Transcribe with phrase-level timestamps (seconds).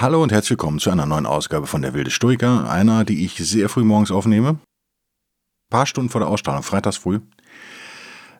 [0.00, 3.34] Hallo und herzlich willkommen zu einer neuen Ausgabe von Der Wilde Stoiker, einer, die ich
[3.34, 4.50] sehr früh morgens aufnehme.
[4.50, 4.58] Ein
[5.70, 7.18] paar Stunden vor der Ausstrahlung, freitags früh,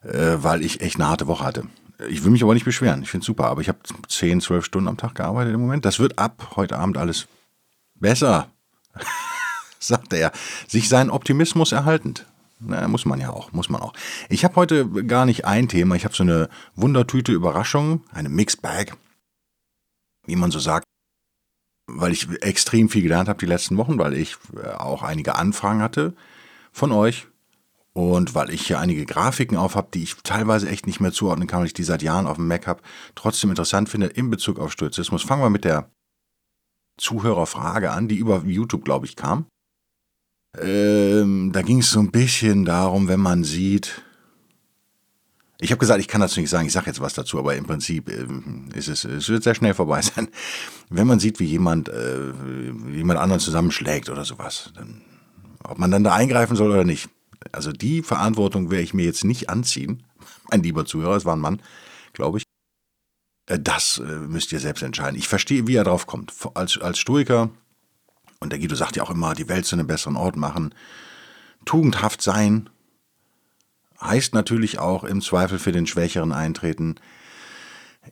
[0.04, 1.64] äh, weil ich echt eine harte Woche hatte.
[2.08, 4.64] Ich will mich aber nicht beschweren, ich finde es super, aber ich habe 10, 12
[4.64, 5.84] Stunden am Tag gearbeitet im Moment.
[5.84, 7.26] Das wird ab heute Abend alles
[7.96, 8.52] besser,
[9.80, 10.30] sagte er,
[10.68, 12.24] sich seinen Optimismus erhaltend.
[12.60, 13.94] Na, muss man ja auch, muss man auch.
[14.28, 18.62] Ich habe heute gar nicht ein Thema, ich habe so eine Wundertüte Überraschung, eine Mixed
[18.62, 18.96] Bag,
[20.24, 20.87] wie man so sagt
[21.88, 25.82] weil ich extrem viel gelernt habe die letzten Wochen, weil ich äh, auch einige Anfragen
[25.82, 26.14] hatte
[26.70, 27.26] von euch
[27.94, 31.48] und weil ich hier einige Grafiken auf habe, die ich teilweise echt nicht mehr zuordnen
[31.48, 32.82] kann, weil ich die seit Jahren auf dem Mac habe,
[33.14, 35.22] trotzdem interessant finde in Bezug auf Stoizismus.
[35.22, 35.90] Fangen wir mit der
[36.98, 39.46] Zuhörerfrage an, die über YouTube, glaube ich, kam.
[40.60, 44.02] Ähm, da ging es so ein bisschen darum, wenn man sieht,
[45.60, 47.66] ich habe gesagt, ich kann dazu nicht sagen, ich sage jetzt was dazu, aber im
[47.66, 48.26] Prinzip äh,
[48.74, 50.28] ist es, es wird sehr schnell vorbei sein.
[50.88, 52.32] Wenn man sieht, wie jemand äh,
[52.92, 55.02] jemand anderen zusammenschlägt oder sowas, dann,
[55.64, 57.08] ob man dann da eingreifen soll oder nicht.
[57.52, 60.04] Also die Verantwortung werde ich mir jetzt nicht anziehen,
[60.50, 61.60] mein lieber Zuhörer, es war ein Mann,
[62.12, 62.44] glaube ich.
[63.46, 65.18] Äh, das äh, müsst ihr selbst entscheiden.
[65.18, 66.32] Ich verstehe, wie er drauf kommt.
[66.54, 67.50] Als, als Stoiker,
[68.40, 70.72] und der Guido sagt ja auch immer, die Welt zu einem besseren Ort machen,
[71.64, 72.70] tugendhaft sein,
[74.00, 76.96] heißt natürlich auch im Zweifel für den Schwächeren eintreten.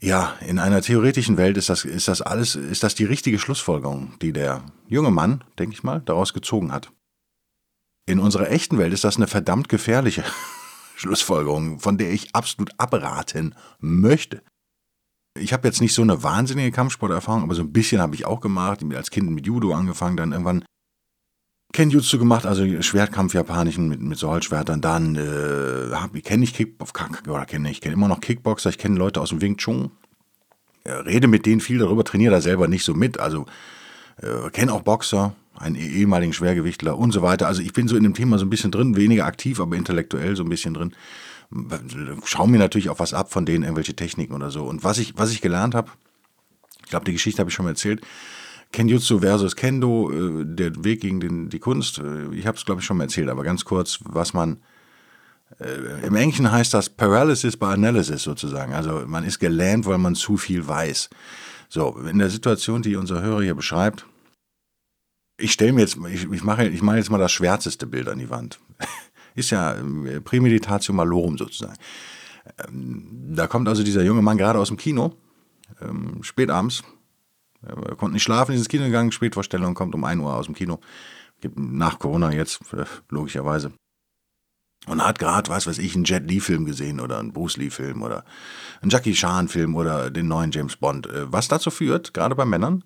[0.00, 4.14] Ja, in einer theoretischen Welt ist das, ist das alles, ist das die richtige Schlussfolgerung,
[4.20, 6.90] die der junge Mann, denke ich mal, daraus gezogen hat.
[8.06, 10.24] In unserer echten Welt ist das eine verdammt gefährliche
[10.96, 14.42] Schlussfolgerung, von der ich absolut abraten möchte.
[15.38, 18.40] Ich habe jetzt nicht so eine wahnsinnige Kampfsporterfahrung, aber so ein bisschen habe ich auch
[18.40, 18.80] gemacht.
[18.94, 20.64] Als Kind mit Judo angefangen, dann irgendwann
[21.72, 24.36] Kenjutsu gemacht, also Schwertkampf japanischen mit, mit so.
[24.38, 26.92] Dann äh, kenne ich Kickbox,
[27.28, 28.70] oder kenne ich kenne immer noch Kickboxer.
[28.70, 29.90] Ich kenne Leute aus dem Wing Chun.
[30.86, 33.18] Rede mit denen viel darüber, trainiere da selber nicht so mit.
[33.18, 33.46] Also
[34.22, 37.46] äh, kenne auch Boxer, einen eh, ehemaligen Schwergewichtler und so weiter.
[37.46, 40.36] Also ich bin so in dem Thema so ein bisschen drin, weniger aktiv, aber intellektuell
[40.36, 40.94] so ein bisschen drin.
[42.24, 44.64] Schau mir natürlich auch was ab von denen, irgendwelche Techniken oder so.
[44.64, 45.90] Und was ich, was ich gelernt habe,
[46.84, 48.00] ich glaube, die Geschichte habe ich schon mal erzählt,
[48.72, 51.98] Kenjutsu versus Kendo, äh, der Weg gegen den, die Kunst.
[51.98, 54.58] Äh, ich habe es, glaube ich, schon mal erzählt, aber ganz kurz, was man.
[55.60, 58.72] Äh, Im Englischen heißt das Paralysis by Analysis sozusagen.
[58.72, 61.08] Also man ist gelähmt, weil man zu viel weiß.
[61.68, 64.06] So, in der Situation, die unser Hörer hier beschreibt,
[65.38, 68.18] ich stelle mir jetzt, ich, ich mache ich mache jetzt mal das schwärzeste Bild an
[68.18, 68.58] die Wand.
[69.34, 69.76] ist ja
[70.24, 71.76] Prämeditatio malorum sozusagen.
[72.66, 75.14] Ähm, da kommt also dieser junge Mann gerade aus dem Kino,
[75.80, 76.82] ähm, spät abends,
[77.62, 80.54] er konnte nicht schlafen, ist ins Kino gegangen, Spätvorstellung, kommt um 1 Uhr aus dem
[80.54, 80.80] Kino.
[81.54, 83.72] Nach Corona jetzt, äh, logischerweise.
[84.86, 88.24] Und hat gerade, was weiß ich, einen Jet Li-Film gesehen oder einen Bruce Lee-Film oder
[88.80, 91.06] einen Jackie Chan-Film oder den neuen James Bond.
[91.06, 92.84] Äh, was dazu führt, gerade bei Männern,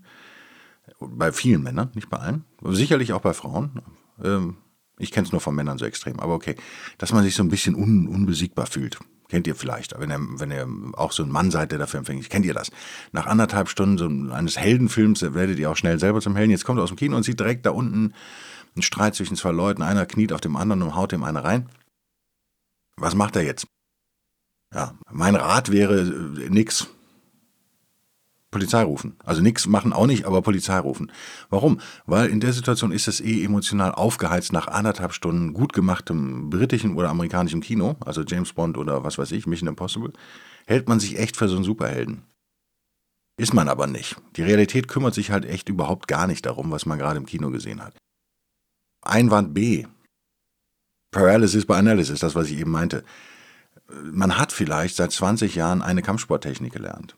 [0.98, 3.82] bei vielen Männern, nicht bei allen, sicherlich auch bei Frauen,
[4.22, 4.56] ähm,
[4.98, 6.56] ich kenne es nur von Männern so extrem, aber okay,
[6.98, 8.98] dass man sich so ein bisschen un unbesiegbar fühlt.
[9.30, 12.26] Kennt ihr vielleicht, wenn ihr, wenn ihr auch so ein Mann seid, der dafür empfänglich
[12.26, 12.72] ist, kennt ihr das.
[13.12, 16.50] Nach anderthalb Stunden so eines Heldenfilms werdet ihr auch schnell selber zum Helden.
[16.50, 18.12] Jetzt kommt er aus dem Kino und sieht direkt da unten
[18.74, 19.82] einen Streit zwischen zwei Leuten.
[19.82, 21.68] Einer kniet auf dem anderen und haut dem eine rein.
[22.96, 23.68] Was macht er jetzt?
[24.74, 26.88] Ja, mein Rat wäre äh, nix.
[28.50, 29.16] Polizei rufen.
[29.24, 31.12] Also nichts machen auch nicht, aber Polizei rufen.
[31.50, 31.80] Warum?
[32.06, 36.96] Weil in der Situation ist es eh emotional aufgeheizt nach anderthalb Stunden gut gemachtem britischen
[36.96, 40.12] oder amerikanischen Kino, also James Bond oder was weiß ich, Mission Impossible,
[40.66, 42.24] hält man sich echt für so einen Superhelden.
[43.38, 44.16] Ist man aber nicht.
[44.36, 47.50] Die Realität kümmert sich halt echt überhaupt gar nicht darum, was man gerade im Kino
[47.50, 47.96] gesehen hat.
[49.02, 49.86] Einwand B.
[51.10, 53.04] Paralysis by Analysis, das, was ich eben meinte.
[53.88, 57.16] Man hat vielleicht seit 20 Jahren eine Kampfsporttechnik gelernt.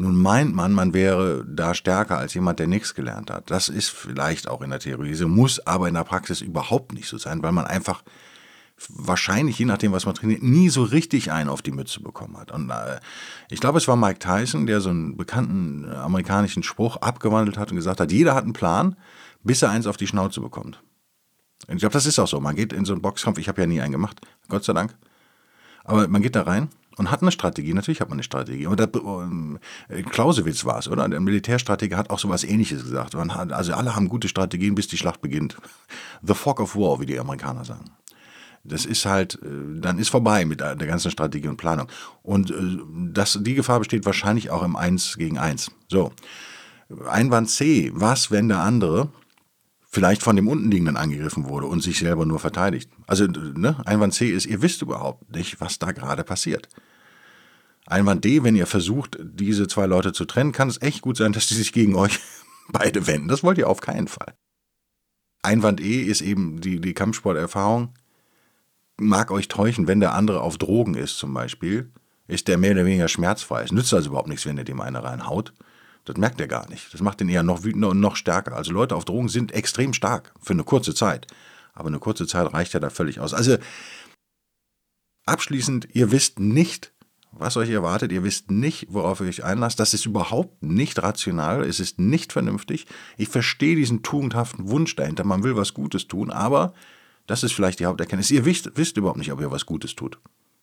[0.00, 3.50] Nun meint man, man wäre da stärker als jemand, der nichts gelernt hat.
[3.50, 7.08] Das ist vielleicht auch in der Theorie so, muss aber in der Praxis überhaupt nicht
[7.08, 8.04] so sein, weil man einfach
[8.88, 12.52] wahrscheinlich, je nachdem, was man trainiert, nie so richtig einen auf die Mütze bekommen hat.
[12.52, 13.00] Und äh,
[13.50, 17.72] ich glaube, es war Mike Tyson, der so einen bekannten äh, amerikanischen Spruch abgewandelt hat
[17.72, 18.94] und gesagt hat, jeder hat einen Plan,
[19.42, 20.80] bis er eins auf die Schnauze bekommt.
[21.66, 22.38] Und ich glaube, das ist auch so.
[22.38, 24.96] Man geht in so einen Boxkampf, ich habe ja nie einen gemacht, Gott sei Dank.
[25.82, 26.68] Aber man geht da rein
[26.98, 27.72] und hat eine Strategie.
[27.72, 28.66] Natürlich hat man eine Strategie.
[28.66, 28.90] Und der,
[29.88, 31.08] äh, Clausewitz war es, oder?
[31.08, 33.14] Der Militärstratege hat auch sowas ähnliches gesagt.
[33.14, 35.56] Hat, also alle haben gute Strategien, bis die Schlacht beginnt.
[36.22, 37.84] The fog of war, wie die Amerikaner sagen.
[38.64, 41.88] Das ist halt, äh, dann ist vorbei mit der ganzen Strategie und Planung.
[42.22, 42.54] Und äh,
[43.12, 45.70] das, die Gefahr besteht wahrscheinlich auch im Eins gegen Eins.
[45.88, 46.12] So.
[47.08, 47.90] Einwand C.
[47.94, 49.10] Was, wenn der andere
[49.90, 52.90] vielleicht von dem Untenliegenden angegriffen wurde und sich selber nur verteidigt?
[53.06, 53.76] Also, ne?
[53.86, 56.68] Einwand C ist, ihr wisst überhaupt nicht, was da gerade passiert.
[57.90, 61.32] Einwand D, wenn ihr versucht, diese zwei Leute zu trennen, kann es echt gut sein,
[61.32, 62.20] dass die sich gegen euch
[62.68, 63.28] beide wenden.
[63.28, 64.34] Das wollt ihr auf keinen Fall.
[65.42, 67.94] Einwand E ist eben die, die Kampfsporterfahrung
[68.98, 71.90] mag euch täuschen, wenn der andere auf Drogen ist zum Beispiel,
[72.26, 73.62] ist der mehr oder weniger schmerzfrei.
[73.62, 75.54] Es nützt also überhaupt nichts, wenn ihr dem eine reinhaut.
[76.04, 76.92] Das merkt er gar nicht.
[76.92, 78.56] Das macht ihn eher noch wütender und noch stärker.
[78.56, 81.26] Also Leute auf Drogen sind extrem stark für eine kurze Zeit.
[81.72, 83.34] Aber eine kurze Zeit reicht ja da völlig aus.
[83.34, 83.56] Also
[85.26, 86.92] abschließend, ihr wisst nicht,
[87.32, 88.12] was euch erwartet.
[88.12, 89.80] Ihr wisst nicht, worauf ihr euch einlasst.
[89.80, 91.64] Das ist überhaupt nicht rational.
[91.64, 92.86] Es ist nicht vernünftig.
[93.16, 95.24] Ich verstehe diesen tugendhaften Wunsch dahinter.
[95.24, 96.72] Man will was Gutes tun, aber
[97.26, 98.30] das ist vielleicht die Haupterkenntnis.
[98.30, 100.18] Ihr wisst, wisst überhaupt nicht, ob ihr was Gutes tut.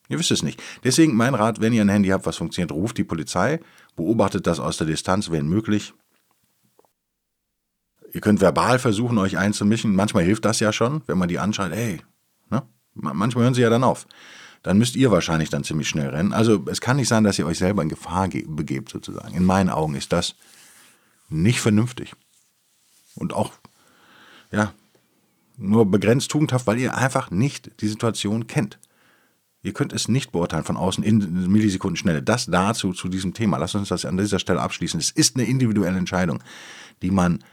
[0.09, 0.61] Ihr wisst es nicht.
[0.83, 3.59] Deswegen mein Rat, wenn ihr ein Handy habt, was funktioniert, ruft die Polizei,
[3.95, 5.93] beobachtet das aus der Distanz, wenn möglich.
[8.13, 9.95] Ihr könnt verbal versuchen, euch einzumischen.
[9.95, 12.01] Manchmal hilft das ja schon, wenn man die anschaut, hey,
[12.49, 12.63] ne?
[12.93, 14.07] manchmal hören sie ja dann auf.
[14.65, 16.33] Dann müsst ihr wahrscheinlich dann ziemlich schnell rennen.
[16.33, 19.35] Also es kann nicht sein, dass ihr euch selber in Gefahr begebt, sozusagen.
[19.35, 20.33] In meinen Augen ist das
[21.29, 22.13] nicht vernünftig.
[23.13, 23.51] Und auch,
[24.51, 24.73] ja,
[25.55, 28.79] nur begrenzt tugendhaft, weil ihr einfach nicht die Situation kennt.
[29.61, 32.23] Ihr könnt es nicht beurteilen von außen in Millisekundenschnelle.
[32.23, 33.57] Das dazu zu diesem Thema.
[33.57, 34.99] Lasst uns das an dieser Stelle abschließen.
[34.99, 36.43] Es ist eine individuelle Entscheidung,
[37.03, 37.43] die man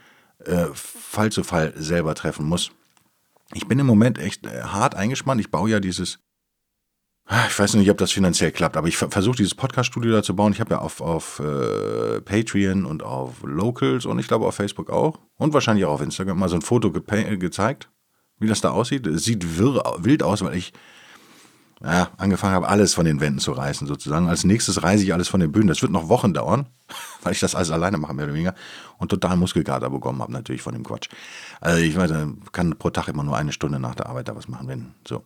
[0.45, 2.71] äh, Fall zu Fall selber treffen muss.
[3.53, 5.41] Ich bin im Moment echt äh, hart eingespannt.
[5.41, 6.17] Ich baue ja dieses,
[7.47, 10.51] ich weiß nicht, ob das finanziell klappt, aber ich versuche dieses Podcast-Studio da zu bauen.
[10.51, 14.89] Ich habe ja auf, auf äh, Patreon und auf Locals und ich glaube auf Facebook
[14.89, 17.89] auch und wahrscheinlich auch auf Instagram mal so ein Foto ge gezeigt
[18.43, 19.07] wie das da aussieht.
[19.07, 20.73] Es sieht wirr, wild aus, weil ich
[21.81, 24.29] ja, angefangen habe, alles von den Wänden zu reißen, sozusagen.
[24.29, 25.67] Als nächstes reise ich alles von den Bühnen.
[25.67, 26.67] Das wird noch Wochen dauern,
[27.23, 28.55] weil ich das alles alleine mache, mehr oder weniger.
[28.99, 31.09] Und total Muskelkater bekommen habe, natürlich von dem Quatsch.
[31.59, 32.11] Also ich weiß,
[32.53, 35.23] kann pro Tag immer nur eine Stunde nach der Arbeit da was machen, wenn so.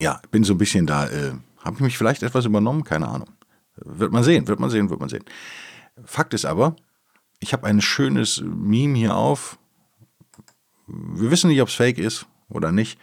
[0.00, 1.08] Ja, bin so ein bisschen da.
[1.08, 1.32] Äh,
[1.64, 2.84] habe ich mich vielleicht etwas übernommen?
[2.84, 3.28] Keine Ahnung.
[3.76, 5.24] Wird man sehen, wird man sehen, wird man sehen.
[6.04, 6.76] Fakt ist aber,
[7.40, 9.58] ich habe ein schönes Meme hier auf,
[10.86, 12.98] wir wissen nicht, ob es fake ist oder nicht.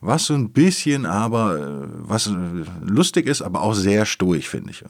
[0.00, 4.70] Was so ein bisschen aber, äh, was äh, lustig ist, aber auch sehr stoisch, finde
[4.70, 4.84] ich.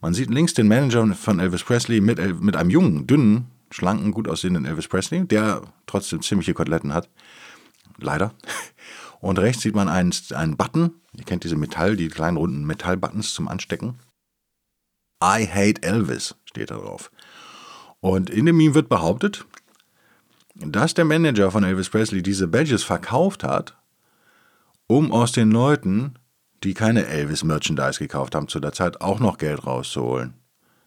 [0.00, 4.28] Man sieht links den Manager von Elvis Presley mit, mit einem jungen, dünnen, schlanken, gut
[4.28, 7.10] aussehenden Elvis Presley, der trotzdem ziemliche Koteletten hat.
[7.98, 8.32] Leider.
[9.20, 10.94] Und rechts sieht man einen, einen Button.
[11.16, 13.98] Ihr kennt diese Metall, die kleinen runden Metallbuttons zum Anstecken.
[15.22, 17.10] I hate Elvis steht da drauf.
[18.00, 19.44] Und in dem Meme wird behauptet,
[20.54, 23.76] dass der Manager von Elvis Presley diese Badges verkauft hat,
[24.86, 26.14] um aus den Leuten,
[26.64, 30.34] die keine Elvis-Merchandise gekauft haben zu der Zeit, auch noch Geld rauszuholen.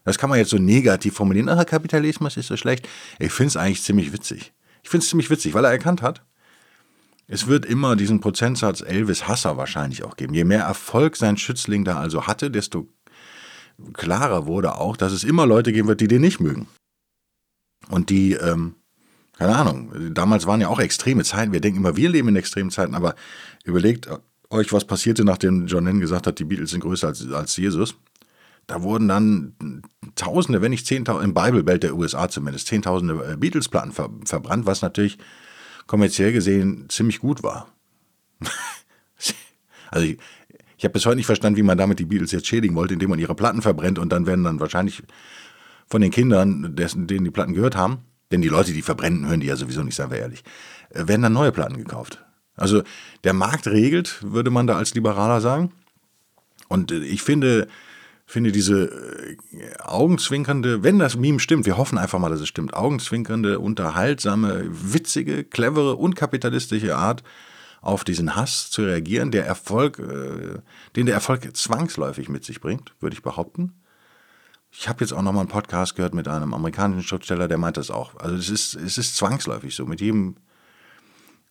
[0.04, 1.50] Das kann man jetzt so negativ formulieren.
[1.50, 2.88] Ach, Kapitalismus ist so schlecht.
[3.20, 4.54] Ich finde es eigentlich ziemlich witzig.
[4.84, 6.24] Ich finde es ziemlich witzig, weil er erkannt hat,
[7.28, 10.34] es wird immer diesen Prozentsatz Elvis-Hasser wahrscheinlich auch geben.
[10.34, 12.88] Je mehr Erfolg sein Schützling da also hatte, desto
[13.94, 16.68] klarer wurde auch, dass es immer Leute geben wird, die den nicht mögen.
[17.90, 18.76] Und die ähm,
[19.38, 21.54] keine Ahnung, damals waren ja auch extreme Zeiten.
[21.54, 23.16] Wir denken immer, wir leben in extremen Zeiten, aber
[23.66, 24.08] überlegt
[24.50, 27.96] euch, was passierte, nachdem John Lennon gesagt hat, die Beatles sind größer als, als Jesus.
[28.68, 29.82] Da wurden dann
[30.16, 34.82] Tausende, wenn nicht Zehntausende, im Bible-Belt der USA zumindest, Zehntausende äh, Beatles-Platten ver verbrannt, was
[34.82, 35.18] natürlich
[35.88, 37.68] kommerziell gesehen ziemlich gut war.
[39.92, 40.18] also ich,
[40.78, 43.10] ich habe bis heute nicht verstanden, wie man damit die Beatles jetzt schädigen wollte, indem
[43.10, 45.04] man ihre Platten verbrennt und dann werden dann wahrscheinlich
[45.88, 48.00] von den Kindern, dessen, denen die Platten gehört haben,
[48.32, 50.44] denn die Leute, die verbrennen, hören die ja sowieso nicht, seien wir ehrlich,
[50.90, 52.24] äh, werden dann neue Platten gekauft.
[52.56, 52.84] Also
[53.24, 55.72] der Markt regelt, würde man da als Liberaler sagen.
[56.68, 57.68] Und äh, ich finde,
[58.26, 59.38] finde diese äh,
[59.80, 65.44] augenzwinkernde, wenn das Meme stimmt, wir hoffen einfach mal, dass es stimmt, augenzwinkernde, unterhaltsame, witzige,
[65.44, 67.24] clevere und kapitalistische Art,
[67.82, 69.98] auf diesen Hass zu reagieren, der Erfolg,
[70.96, 73.74] den der Erfolg zwangsläufig mit sich bringt, würde ich behaupten.
[74.72, 77.78] Ich habe jetzt auch noch mal einen Podcast gehört mit einem amerikanischen Schriftsteller, der meint
[77.78, 78.16] das auch.
[78.20, 79.86] Also es ist, es ist zwangsläufig so.
[79.86, 80.38] Mit jedem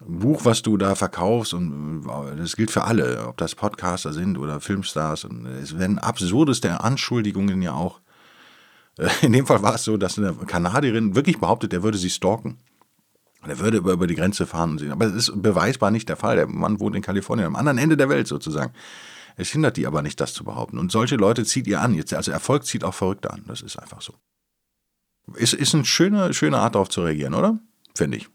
[0.06, 4.38] Buch, was du da verkaufst, und äh, das gilt für alle, ob das Podcaster sind
[4.38, 8.00] oder Filmstars, und es werden absurdeste Anschuldigungen ja auch.
[8.98, 12.10] Äh, in dem Fall war es so, dass eine Kanadierin wirklich behauptet, er würde sie
[12.10, 12.58] stalken.
[13.44, 14.92] Er würde über, die Grenze fahren und sehen.
[14.92, 16.36] Aber es ist beweisbar nicht der Fall.
[16.36, 18.72] Der Mann wohnt in Kalifornien, am anderen Ende der Welt sozusagen.
[19.36, 20.78] Es hindert die aber nicht, das zu behaupten.
[20.78, 22.00] Und solche Leute zieht ihr an.
[22.12, 23.42] Also Erfolg zieht auch Verrückte an.
[23.48, 24.14] Das ist einfach so.
[25.34, 27.58] Ist, ist eine schöne, schöne Art, darauf zu reagieren, oder?
[27.96, 28.28] Finde ich.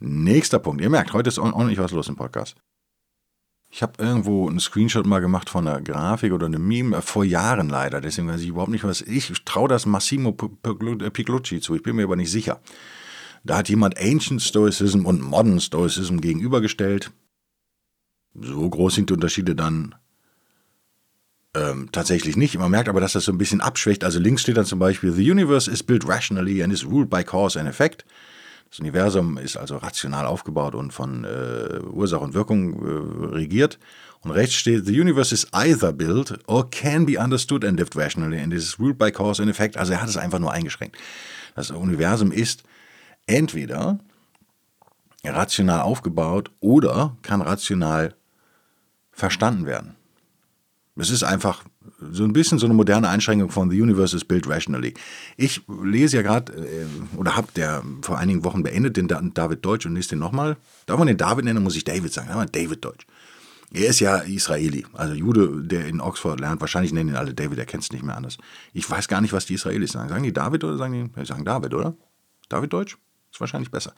[0.00, 0.80] Nächster Punkt.
[0.80, 2.56] Ihr merkt, heute ist ordentlich was los im Podcast.
[3.70, 7.24] Ich habe irgendwo einen Screenshot mal gemacht von einer Grafik oder einem Meme, äh, vor
[7.24, 11.82] Jahren leider, deswegen weiß ich überhaupt nicht, was ich traue das Massimo Piclucci zu, ich
[11.82, 12.60] bin mir aber nicht sicher.
[13.44, 17.12] Da hat jemand Ancient Stoicism und Modern Stoicism gegenübergestellt.
[18.34, 19.94] So groß sind die Unterschiede dann
[21.54, 22.58] ähm, tatsächlich nicht.
[22.58, 24.02] Man merkt aber, dass das so ein bisschen abschwächt.
[24.02, 27.22] Also links steht dann zum Beispiel, The universe is built rationally and is ruled by
[27.22, 28.04] cause and effect.
[28.70, 33.78] Das Universum ist also rational aufgebaut und von äh, Ursache und Wirkung äh, regiert.
[34.20, 38.38] Und rechts steht, the universe is either built or can be understood and lived rationally
[38.38, 39.76] and is ruled by cause and effect.
[39.76, 40.96] Also er hat es einfach nur eingeschränkt.
[41.54, 42.64] Das Universum ist
[43.26, 43.98] entweder
[45.24, 48.14] rational aufgebaut oder kann rational
[49.12, 49.96] verstanden werden.
[50.96, 51.64] Es ist einfach
[52.12, 54.94] so ein bisschen so eine moderne Einschränkung von The Universe is Built Rationally.
[55.36, 59.86] Ich lese ja gerade, äh, oder habe der vor einigen Wochen beendet, den David Deutsch
[59.86, 60.56] und lese den nochmal.
[60.86, 62.28] Darf man den David nennen, muss ich David sagen.
[62.52, 63.06] David Deutsch.
[63.70, 66.60] Er ist ja Israeli, also Jude, der in Oxford lernt.
[66.60, 68.38] Wahrscheinlich nennen ihn alle David, er kennt es nicht mehr anders.
[68.72, 70.08] Ich weiß gar nicht, was die Israelis sagen.
[70.08, 71.94] Sagen die David oder sagen die, sagen David, oder?
[72.48, 72.96] David Deutsch?
[73.30, 73.94] Ist wahrscheinlich besser.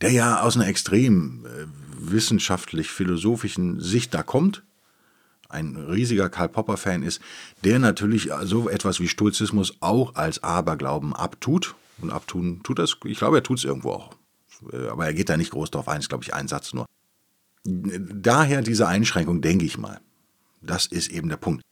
[0.00, 1.66] Der ja aus einer extrem äh,
[1.98, 4.62] wissenschaftlich-philosophischen Sicht da kommt,
[5.52, 7.20] ein riesiger Karl Popper-Fan ist,
[7.64, 11.74] der natürlich so etwas wie Stoizismus auch als Aberglauben abtut.
[12.00, 14.16] Und abtun tut das, ich glaube, er tut es irgendwo auch.
[14.90, 16.86] Aber er geht da nicht groß drauf ein, ist, glaube ich, ein Satz nur.
[17.64, 20.00] Daher diese Einschränkung, denke ich mal.
[20.60, 21.62] Das ist eben der Punkt.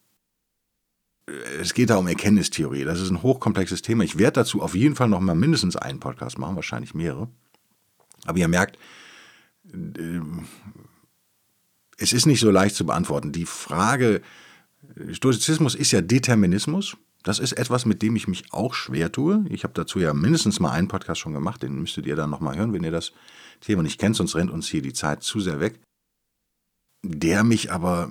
[1.61, 2.85] Es geht da um Erkenntnistheorie.
[2.85, 4.05] Das ist ein hochkomplexes Thema.
[4.05, 7.29] Ich werde dazu auf jeden Fall noch mal mindestens einen Podcast machen, wahrscheinlich mehrere.
[8.25, 8.79] Aber ihr merkt,
[12.01, 13.31] es ist nicht so leicht zu beantworten.
[13.31, 14.23] Die Frage,
[15.13, 16.97] Stoizismus ist ja Determinismus.
[17.23, 19.45] Das ist etwas, mit dem ich mich auch schwer tue.
[19.51, 22.57] Ich habe dazu ja mindestens mal einen Podcast schon gemacht, den müsstet ihr dann nochmal
[22.57, 23.13] hören, wenn ihr das
[23.61, 25.79] Thema nicht kennt, sonst rennt uns hier die Zeit zu sehr weg.
[27.03, 28.11] Der mich aber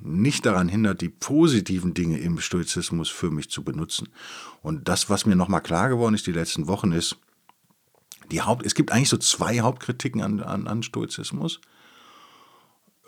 [0.00, 4.08] nicht daran hindert, die positiven Dinge im Stoizismus für mich zu benutzen.
[4.62, 7.18] Und das, was mir nochmal klar geworden ist die letzten Wochen, ist,
[8.32, 11.60] die Haupt, es gibt eigentlich so zwei Hauptkritiken an, an, an Stoizismus.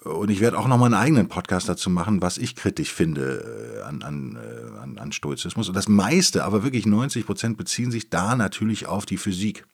[0.05, 3.83] Und ich werde auch nochmal einen eigenen Podcast dazu machen, was ich kritisch finde äh,
[3.83, 5.69] an, an, äh, an, an Stoizismus.
[5.69, 9.67] Und das meiste, aber wirklich 90 Prozent, beziehen sich da natürlich auf die Physik.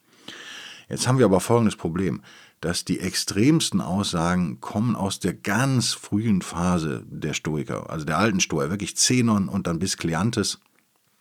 [0.89, 2.23] Jetzt haben wir aber folgendes Problem,
[2.61, 8.41] dass die extremsten Aussagen kommen aus der ganz frühen Phase der Stoiker, also der alten
[8.41, 10.59] Stoiker, wirklich Zenon und dann bis Kleantes,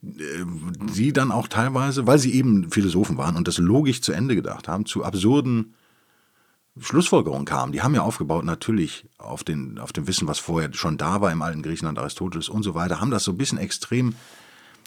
[0.02, 4.68] die dann auch teilweise, weil sie eben Philosophen waren und das logisch zu Ende gedacht
[4.68, 5.76] haben, zu absurden
[6.80, 7.72] Schlussfolgerungen kamen.
[7.72, 11.32] Die haben ja aufgebaut natürlich auf, den, auf dem Wissen, was vorher schon da war
[11.32, 14.16] im alten Griechenland, Aristoteles und so weiter, haben das so ein bisschen extrem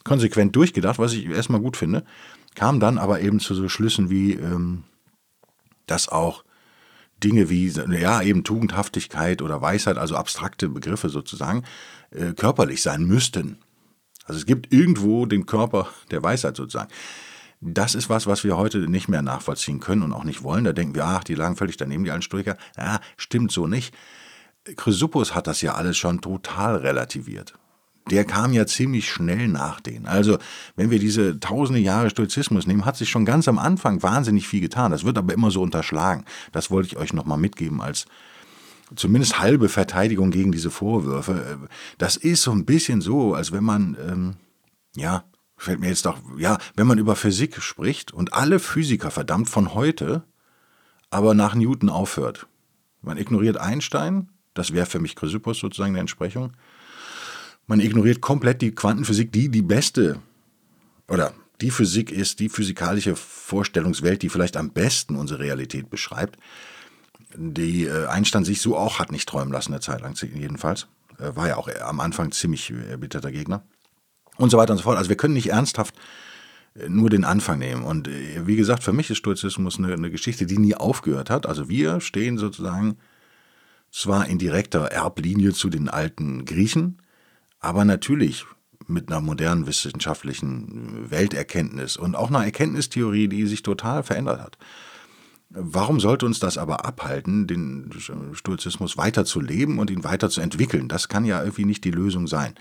[0.05, 2.05] konsequent durchgedacht, was ich erstmal gut finde,
[2.55, 4.85] kamen dann aber eben zu so Schlüssen wie, ähm,
[5.87, 6.45] dass auch
[7.23, 11.65] Dinge wie, ja, eben Tugendhaftigkeit oder Weisheit, also abstrakte Begriffe sozusagen,
[12.11, 13.59] äh, körperlich sein müssten.
[14.25, 16.91] Also es gibt irgendwo den Körper der Weisheit sozusagen.
[17.61, 20.65] Das ist was, was wir heute nicht mehr nachvollziehen können und auch nicht wollen.
[20.65, 22.57] Da denken wir, ach, die lagen völlig daneben, die alten Stoiker.
[22.77, 23.95] Ja, stimmt so nicht.
[24.77, 27.55] Chrysippus hat das ja alles schon total relativiert.
[28.11, 30.07] Der kam ja ziemlich schnell nach denen.
[30.07, 30.39] Also,
[30.77, 34.61] wenn wir diese tausende Jahre Stoizismus nehmen, hat sich schon ganz am Anfang wahnsinnig viel
[34.61, 34.93] getan.
[34.93, 36.25] Das wird aber immer so unterschlagen.
[36.53, 38.07] Das wollte ich euch nochmal mitgeben als
[38.97, 41.69] zumindest halbe Verteidigung gegen diese Vorwürfe.
[41.99, 44.37] Das ist so ein bisschen so, als wenn man, ähm,
[44.97, 45.25] ja,
[45.59, 49.75] fällt mir jetzt doch, ja, wenn man über Physik spricht und alle Physiker verdammt von
[49.75, 50.23] heute,
[51.11, 52.47] aber nach Newton aufhört.
[53.03, 56.53] Man ignoriert Einstein, das wäre für mich Chrysippus sozusagen eine Entsprechung.
[57.67, 60.21] Man ignoriert komplett die Quantenphysik, die die beste
[61.09, 66.39] oder die Physik ist, die physikalische Vorstellungswelt, die vielleicht am besten unsere Realität beschreibt,
[67.35, 70.87] die äh, Einstein sich so auch hat nicht träumen lassen, eine Zeit lang jedenfalls.
[71.19, 73.65] War ja auch am Anfang ziemlich erbitterter Gegner
[74.39, 74.97] und so weiter und so fort.
[74.97, 75.95] Also wir können nicht ernsthaft
[76.75, 77.83] äh, nur den Anfang nehmen.
[77.83, 81.47] Und äh, wie gesagt, für mich ist Stoizismus eine, eine Geschichte, die nie aufgehört hat.
[81.47, 82.97] Also wir stehen sozusagen
[83.91, 87.03] zwar in direkter Erblinie zu den alten Griechen,
[87.59, 88.45] aber natürlich
[88.87, 94.59] mit einer modernen wissenschaftlichen Welterkenntnis und auch einer Erkenntnistheorie, die sich total verändert hat.
[95.51, 97.91] Warum sollte uns das aber abhalten, den
[98.35, 100.89] Stoizismus weiter zu leben und ihn weiter zu entwickeln?
[100.89, 102.55] Das kann ja irgendwie nicht die Lösung sein.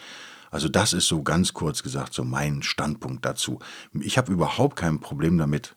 [0.52, 3.60] Also das ist so ganz kurz gesagt so mein Standpunkt dazu.
[4.00, 5.76] Ich habe überhaupt kein Problem damit,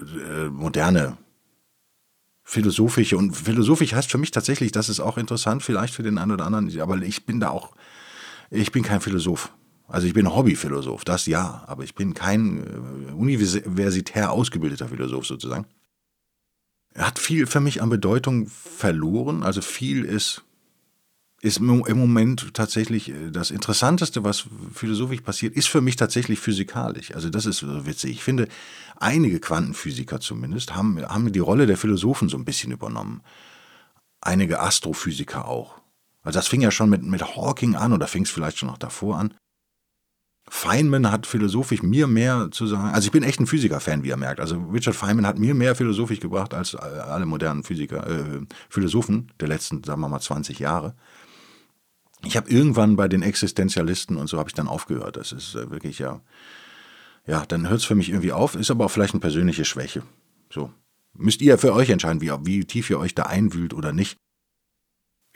[0.00, 1.18] äh, moderne
[2.42, 3.16] philosophische.
[3.16, 6.46] Und philosophisch heißt für mich tatsächlich, das ist auch interessant, vielleicht für den einen oder
[6.46, 7.74] anderen, aber ich bin da auch,
[8.50, 9.52] ich bin kein Philosoph.
[9.86, 15.66] Also ich bin Hobbyphilosoph, das ja, aber ich bin kein äh, universitär ausgebildeter Philosoph sozusagen.
[16.92, 20.44] Er hat viel für mich an Bedeutung verloren, also viel ist
[21.42, 24.44] ist im Moment tatsächlich äh, das Interessanteste, was
[24.74, 27.14] philosophisch passiert, ist für mich tatsächlich physikalisch.
[27.14, 28.10] Also das ist witzig.
[28.12, 28.48] Ich finde,
[28.96, 33.22] einige Quantenphysiker zumindest haben, haben die Rolle der Philosophen so ein bisschen übernommen.
[34.20, 35.80] Einige Astrophysiker auch.
[36.22, 38.78] Also das fing ja schon mit, mit Hawking an oder fing es vielleicht schon noch
[38.78, 39.34] davor an.
[40.52, 42.92] Feynman hat philosophisch mir mehr zu sagen.
[42.92, 44.40] Also ich bin echt ein Physiker-Fan, wie ihr merkt.
[44.40, 49.48] Also Richard Feynman hat mir mehr philosophisch gebracht als alle modernen Physiker, äh, Philosophen der
[49.48, 50.94] letzten, sagen wir mal, 20 Jahre
[52.24, 55.16] ich habe irgendwann bei den Existenzialisten und so habe ich dann aufgehört.
[55.16, 56.20] Das ist äh, wirklich ja,
[57.26, 60.02] ja, dann hört es für mich irgendwie auf, ist aber auch vielleicht eine persönliche Schwäche.
[60.52, 60.72] So.
[61.14, 64.16] Müsst ihr für euch entscheiden, wie, wie tief ihr euch da einwühlt oder nicht.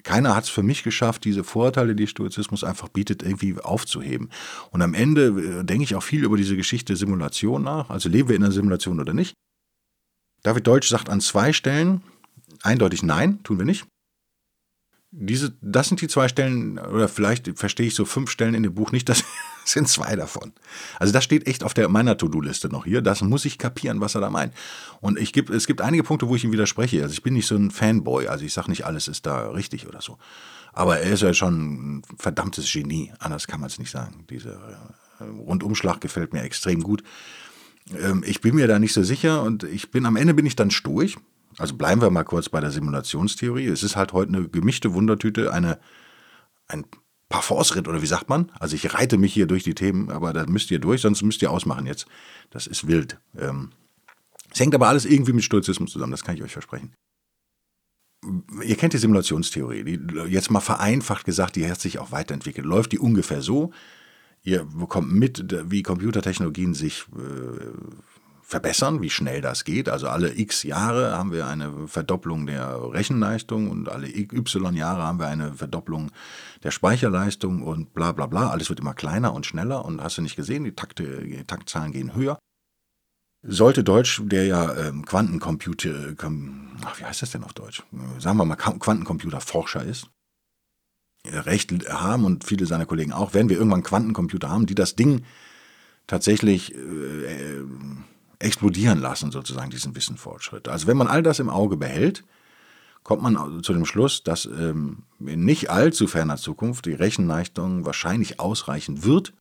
[0.03, 4.29] Keiner hat es für mich geschafft, diese Vorteile, die Stoizismus einfach bietet, irgendwie aufzuheben.
[4.71, 7.89] Und am Ende äh, denke ich auch viel über diese Geschichte Simulation nach.
[7.89, 9.35] Also leben wir in einer Simulation oder nicht?
[10.43, 12.03] David Deutsch sagt an zwei Stellen
[12.63, 13.87] eindeutig nein, tun wir nicht
[15.17, 18.75] diese, das sind die zwei Stellen, oder vielleicht verstehe ich so fünf Stellen in dem
[18.75, 19.23] Buch nicht, das
[19.65, 20.53] sind zwei davon.
[20.99, 23.01] Also das steht echt auf der, meiner To-Do-Liste noch hier.
[23.01, 24.53] Das muss ich kapieren, was er da meint.
[25.01, 27.01] Und ich geb, es gibt einige Punkte, wo ich ihm widerspreche.
[27.03, 29.87] Also ich bin nicht so ein Fanboy, also ich sage nicht, alles ist da richtig
[29.87, 30.19] oder so.
[30.73, 34.25] Aber er ist ja schon ein verdammtes Genie, anders kann man es nicht sagen.
[34.29, 34.55] Dieser
[35.21, 37.05] äh, Rundumschlag gefällt mir extrem gut.
[37.97, 40.57] Ähm, ich bin mir da nicht so sicher und ich bin am Ende bin ich
[40.57, 41.19] dann sturig,
[41.59, 43.67] also bleiben wir mal kurz bei der Simulationstheorie.
[43.67, 45.79] Es ist halt heute eine gemischte Wundertüte, eine,
[46.69, 46.87] ein
[47.29, 48.53] Parforce-Ritt oder wie sagt man?
[48.59, 51.43] Also ich reite mich hier durch die Themen, aber da müsst ihr durch, sonst müsst
[51.43, 52.07] ihr ausmachen jetzt.
[52.51, 53.19] Das ist wild.
[53.39, 53.71] Ähm,
[54.53, 56.95] es hängt aber alles irgendwie mit Stoizismus zusammen, das kann ich euch versprechen.
[58.63, 62.67] Ihr kennt die Simulationstheorie, die, jetzt mal vereinfacht gesagt, die hat sich auch weiterentwickelt.
[62.67, 63.73] Läuft die ungefähr so,
[64.43, 68.14] ihr bekommt mit, wie Computertechnologien sich äh,
[68.45, 69.89] verbessern, wie schnell das geht.
[69.89, 75.19] Also alle x Jahre haben wir eine Verdopplung der Rechenleistung und alle y Jahre haben
[75.19, 76.11] wir eine Verdopplung
[76.63, 78.51] der Speicherleistung und bla bla bla.
[78.51, 81.93] Alles wird immer kleiner und schneller und hast du nicht gesehen, die, Takte, die Taktzahlen
[81.93, 82.39] gehen höher.
[83.43, 87.83] Sollte Deutsch, der ja ähm, Quantencomputer, ähm, ach, wie heißt das denn auf Deutsch?
[88.19, 90.09] Sagen wir mal Quantencomputerforscher ist,
[91.27, 95.25] recht haben und viele seiner Kollegen auch, wenn wir irgendwann Quantencomputer haben, die das Ding
[96.07, 97.65] tatsächlich äh, äh,
[98.45, 100.69] explodieren lassen, sozusagen, diesen Wissenfortschritt.
[100.69, 102.25] Also wenn man all das im Auge behält,
[103.03, 108.41] kommt man zu dem Schluss, dass ähm, in nicht allzu ferner Zukunft die Rechenleistung wahrscheinlich
[108.41, 109.35] ausreichen wird,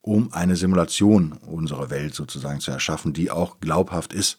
[0.00, 4.38] um eine Simulation unserer Welt sozusagen zu erschaffen, die auch glaubhaft ist.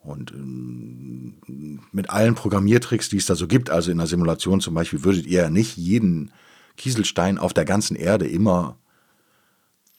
[0.00, 4.74] Und ähm, mit allen Programmiertricks, die es da so gibt, also in einer Simulation zum
[4.74, 6.32] Beispiel, würdet ihr ja nicht jeden
[6.76, 8.78] Kieselstein auf der ganzen Erde immer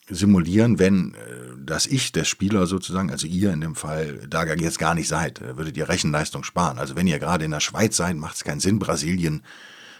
[0.08, 1.18] simulieren, wenn äh,
[1.64, 5.40] das Ich des Spieler sozusagen, also ihr in dem Fall, da jetzt gar nicht seid.
[5.40, 6.78] Da würdet ihr Rechenleistung sparen.
[6.78, 9.42] Also wenn ihr gerade in der Schweiz seid, macht es keinen Sinn, Brasilien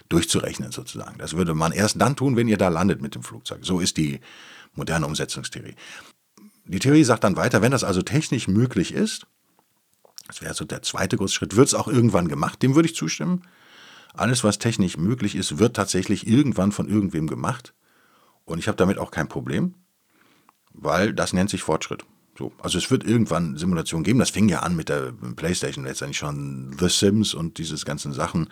[0.09, 1.17] durchzurechnen sozusagen.
[1.17, 3.59] Das würde man erst dann tun, wenn ihr da landet mit dem Flugzeug.
[3.63, 4.19] So ist die
[4.73, 5.75] moderne Umsetzungstheorie.
[6.65, 9.25] Die Theorie sagt dann weiter, wenn das also technisch möglich ist,
[10.27, 12.95] das wäre so der zweite große Schritt, wird es auch irgendwann gemacht, dem würde ich
[12.95, 13.43] zustimmen.
[14.13, 17.73] Alles, was technisch möglich ist, wird tatsächlich irgendwann von irgendwem gemacht.
[18.43, 19.75] Und ich habe damit auch kein Problem
[20.77, 22.05] weil das nennt sich Fortschritt.
[22.37, 22.51] So.
[22.61, 24.19] Also es wird irgendwann Simulationen geben.
[24.19, 28.49] Das fing ja an mit der PlayStation letztendlich schon The Sims und diese ganzen Sachen.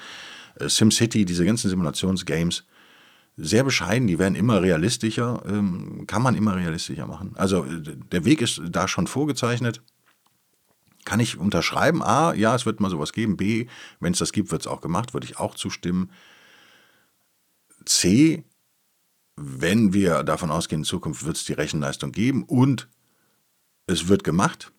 [0.56, 2.64] Äh, SimCity, diese ganzen Simulationsgames.
[3.36, 7.32] Sehr bescheiden, die werden immer realistischer, ähm, kann man immer realistischer machen.
[7.36, 7.82] Also äh,
[8.12, 9.82] der Weg ist da schon vorgezeichnet.
[11.04, 12.02] Kann ich unterschreiben?
[12.02, 13.36] A, ja, es wird mal sowas geben.
[13.36, 13.68] B,
[14.00, 16.12] wenn es das gibt, wird es auch gemacht, würde ich auch zustimmen.
[17.86, 18.46] C,
[19.36, 22.88] wenn wir davon ausgehen, in Zukunft wird es die Rechenleistung geben und
[23.88, 24.72] es wird gemacht,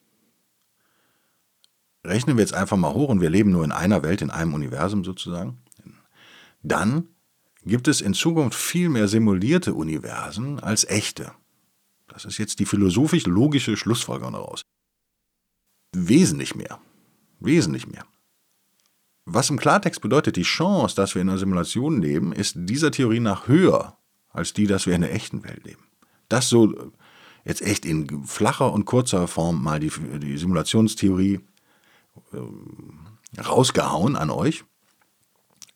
[2.04, 4.54] rechnen wir jetzt einfach mal hoch und wir leben nur in einer Welt, in einem
[4.54, 5.62] Universum sozusagen,
[6.62, 7.08] dann
[7.64, 11.32] gibt es in Zukunft viel mehr simulierte Universen als echte.
[12.08, 14.62] Das ist jetzt die philosophisch-logische Schlussfolgerung daraus.
[15.92, 16.80] Wesentlich mehr.
[17.40, 18.04] Wesentlich mehr.
[19.24, 23.20] Was im Klartext bedeutet, die Chance, dass wir in einer Simulation leben, ist dieser Theorie
[23.20, 23.98] nach höher
[24.34, 25.82] als die, dass wir in der echten Welt leben.
[26.28, 26.92] Das so
[27.44, 31.40] jetzt echt in flacher und kurzer Form mal die, die Simulationstheorie
[32.32, 34.64] äh, rausgehauen an euch.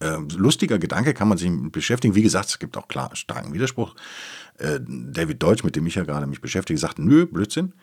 [0.01, 2.15] Äh, lustiger Gedanke kann man sich beschäftigen.
[2.15, 3.95] Wie gesagt, es gibt auch klar starken Widerspruch.
[4.59, 7.75] Äh, David Deutsch, mit dem ich ja gerade mich beschäftige, sagt, nö, Blödsinn.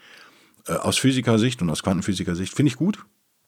[0.67, 3.05] Äh, aus Physikersicht und aus Quantenphysikersicht finde ich gut.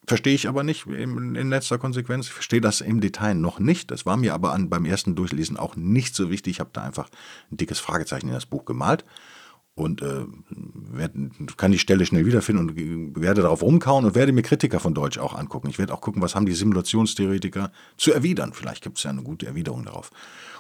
[0.08, 2.28] Verstehe ich aber nicht in, in letzter Konsequenz.
[2.28, 3.92] Ich verstehe das im Detail noch nicht.
[3.92, 6.52] Das war mir aber an, beim ersten Durchlesen auch nicht so wichtig.
[6.52, 7.10] Ich habe da einfach
[7.52, 9.04] ein dickes Fragezeichen in das Buch gemalt
[9.76, 11.14] und äh, werd,
[11.58, 15.18] kann die Stelle schnell wiederfinden und werde darauf rumkauen und werde mir Kritiker von Deutsch
[15.18, 15.70] auch angucken.
[15.70, 18.54] Ich werde auch gucken, was haben die Simulationstheoretiker zu erwidern.
[18.54, 20.12] Vielleicht gibt es ja eine gute Erwiderung darauf.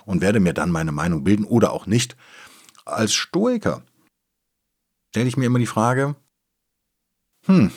[0.05, 2.17] Und werde mir dann meine Meinung bilden oder auch nicht.
[2.83, 3.81] Als Stoiker
[5.10, 6.15] stelle ich mir immer die Frage,
[7.45, 7.71] hm,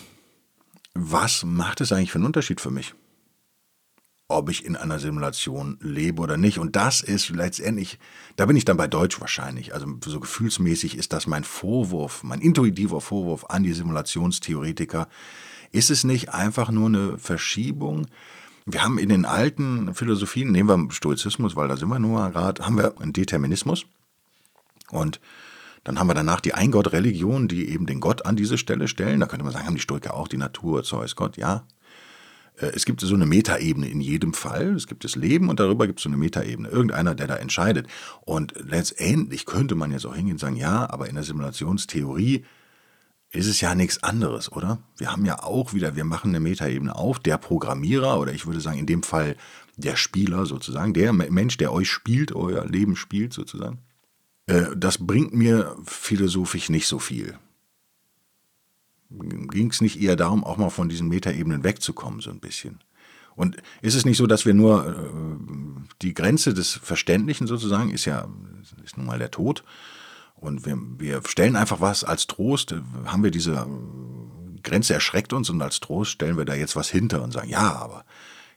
[0.94, 2.94] was macht es eigentlich für einen Unterschied für mich?
[4.28, 6.58] Ob ich in einer Simulation lebe oder nicht.
[6.58, 7.98] Und das ist letztendlich,
[8.36, 9.74] da bin ich dann bei Deutsch wahrscheinlich.
[9.74, 15.08] Also so gefühlsmäßig ist das mein Vorwurf, mein intuitiver Vorwurf an die Simulationstheoretiker.
[15.72, 18.06] Ist es nicht einfach nur eine Verschiebung?
[18.66, 22.64] Wir haben in den alten Philosophien, nehmen wir Stoizismus, weil da sind wir nur gerade,
[22.64, 23.86] haben wir einen Determinismus.
[24.90, 25.20] Und
[25.84, 29.20] dann haben wir danach die Eingott-Religion, die eben den Gott an diese Stelle stellen.
[29.20, 31.64] Da könnte man sagen, haben die Stoiker auch die Natur, Zeus, Gott, ja.
[32.58, 34.74] Äh, es gibt so eine Metaebene in jedem Fall.
[34.74, 36.68] Es gibt das Leben und darüber gibt es so eine Metaebene.
[36.68, 37.86] Irgendeiner, der da entscheidet.
[38.20, 42.44] Und letztendlich könnte man jetzt auch hingehen und sagen, ja, aber in der Simulationstheorie
[43.32, 44.82] ist es ja nichts anderes, oder?
[44.96, 47.20] Wir haben ja auch wieder, wir machen eine Metaebene auf.
[47.20, 49.36] Der Programmierer oder ich würde sagen in dem Fall
[49.76, 53.78] der Spieler sozusagen, der Mensch, der euch spielt, euer Leben spielt sozusagen
[54.76, 57.38] das bringt mir philosophisch nicht so viel.
[59.10, 62.80] Ging es nicht eher darum, auch mal von diesen Metaebenen wegzukommen, so ein bisschen?
[63.34, 68.04] Und ist es nicht so, dass wir nur äh, die Grenze des Verständlichen sozusagen ist
[68.04, 68.28] ja
[68.84, 69.64] ist nun mal der Tod
[70.34, 73.66] und wir, wir stellen einfach was als Trost, haben wir diese
[74.62, 77.72] Grenze erschreckt uns und als Trost stellen wir da jetzt was hinter und sagen, ja,
[77.74, 78.04] aber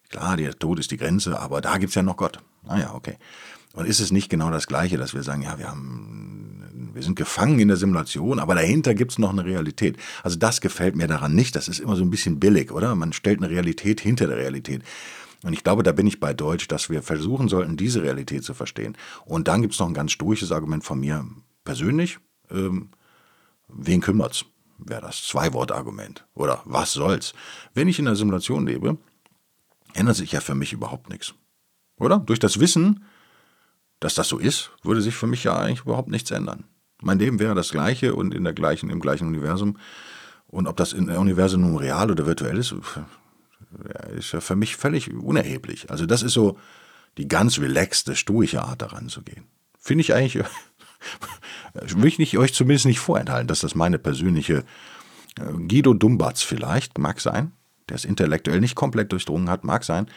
[0.09, 2.39] klar, der Tod ist die Grenze, aber da gibt es ja noch Gott.
[2.63, 3.17] Naja, ah okay.
[3.73, 7.15] Und ist es nicht genau das Gleiche, dass wir sagen, ja, wir haben, wir sind
[7.15, 9.97] gefangen in der Simulation, aber dahinter gibt es noch eine Realität.
[10.21, 11.55] Also das gefällt mir daran nicht.
[11.55, 12.93] Das ist immer so ein bisschen billig, oder?
[12.95, 14.83] Man stellt eine Realität hinter der Realität.
[15.43, 18.53] Und ich glaube, da bin ich bei Deutsch, dass wir versuchen sollten, diese Realität zu
[18.53, 18.95] verstehen.
[19.25, 21.25] Und dann gibt es noch ein ganz stoisches Argument von mir
[21.65, 22.19] persönlich.
[22.51, 22.89] Ähm,
[23.67, 24.45] wen kümmert's?
[24.77, 26.25] Wäre das Zwei-Wort-Argument.
[26.33, 27.33] Oder was soll's?
[27.73, 28.97] Wenn ich in der Simulation lebe,
[29.93, 31.33] ändert sich ja für mich überhaupt nichts.
[31.97, 32.19] Oder?
[32.19, 33.03] Durch das Wissen,
[34.03, 36.65] dass das so ist, würde sich für mich ja eigentlich überhaupt nichts ändern.
[37.01, 39.77] Mein Leben wäre das gleiche und in der gleichen, im gleichen Universum.
[40.47, 42.75] Und ob das in Universum nun real oder virtuell ist,
[44.17, 45.89] ist ja für mich völlig unerheblich.
[45.89, 46.57] Also das ist so
[47.17, 49.45] die ganz relaxte, stoische Art daran zu gehen.
[49.79, 50.43] Finde ich eigentlich,
[51.73, 54.65] will ich nicht, euch zumindest nicht vorenthalten, dass das meine persönliche
[55.39, 57.53] äh, Guido Dumbatz vielleicht, mag sein,
[57.89, 60.07] der es intellektuell nicht komplett durchdrungen hat, mag sein,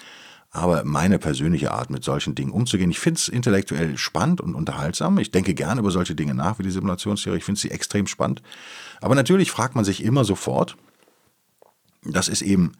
[0.51, 5.19] aber meine persönliche Art, mit solchen Dingen umzugehen, ich finde es intellektuell spannend und unterhaltsam.
[5.19, 7.39] Ich denke gerne über solche Dinge nach, wie die Simulationstheorie.
[7.39, 8.43] Ich finde sie extrem spannend.
[9.01, 10.77] Aber natürlich fragt man sich immer sofort,
[12.03, 12.73] das ist eben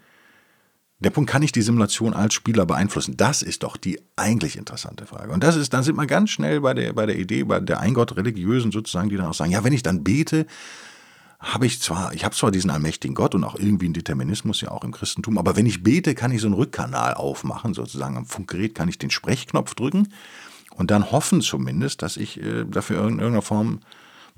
[0.99, 3.19] der Punkt, kann ich die Simulation als Spieler beeinflussen?
[3.19, 5.33] Das ist doch die eigentlich interessante Frage.
[5.33, 7.81] Und das ist, dann sind wir ganz schnell bei der, bei der Idee, bei der
[7.81, 10.47] Eingott-Religiösen sozusagen, die dann auch sagen, ja, wenn ich dann bete,
[11.47, 14.71] habe ich zwar, ich habe zwar diesen allmächtigen Gott und auch irgendwie einen Determinismus ja
[14.71, 18.27] auch im Christentum, aber wenn ich bete, kann ich so einen Rückkanal aufmachen, sozusagen am
[18.27, 20.09] Funkgerät kann ich den Sprechknopf drücken
[20.75, 23.81] und dann hoffen zumindest, dass ich äh, dafür in irgendeiner Form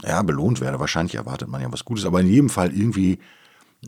[0.03, 0.79] ja, belohnt werde.
[0.79, 3.19] Wahrscheinlich erwartet man ja was Gutes, aber in jedem Fall irgendwie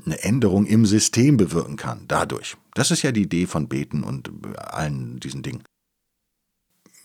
[0.07, 2.57] eine Änderung im System bewirken kann, dadurch.
[2.75, 5.63] Das ist ja die Idee von Beten und allen diesen Dingen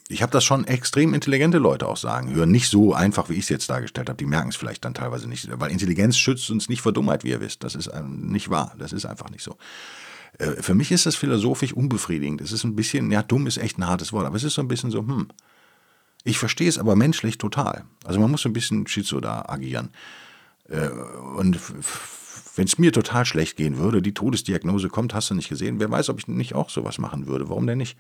[0.08, 3.42] ich habe das schon extrem intelligente Leute auch sagen, hören nicht so einfach, wie ich
[3.42, 4.18] es jetzt dargestellt habe.
[4.18, 7.30] Die merken es vielleicht dann teilweise nicht, weil Intelligenz schützt uns nicht vor Dummheit, wie
[7.30, 7.64] ihr wisst.
[7.64, 8.76] Das ist nicht wahr.
[8.78, 9.58] Das ist einfach nicht so.
[10.38, 12.42] Äh, für mich ist das philosophisch unbefriedigend.
[12.42, 14.62] Es ist ein bisschen, ja, dumm ist echt ein hartes Wort, aber es ist so
[14.62, 15.28] ein bisschen so, hm.
[16.24, 17.86] Ich verstehe es aber menschlich total.
[18.04, 19.90] Also man muss so ein bisschen schizo da agieren.
[20.70, 20.90] Äh,
[21.38, 21.60] und
[22.56, 25.90] wenn es mir total schlecht gehen würde, die Todesdiagnose kommt, hast du nicht gesehen, wer
[25.90, 27.50] weiß, ob ich nicht auch sowas machen würde.
[27.50, 27.98] Warum denn nicht?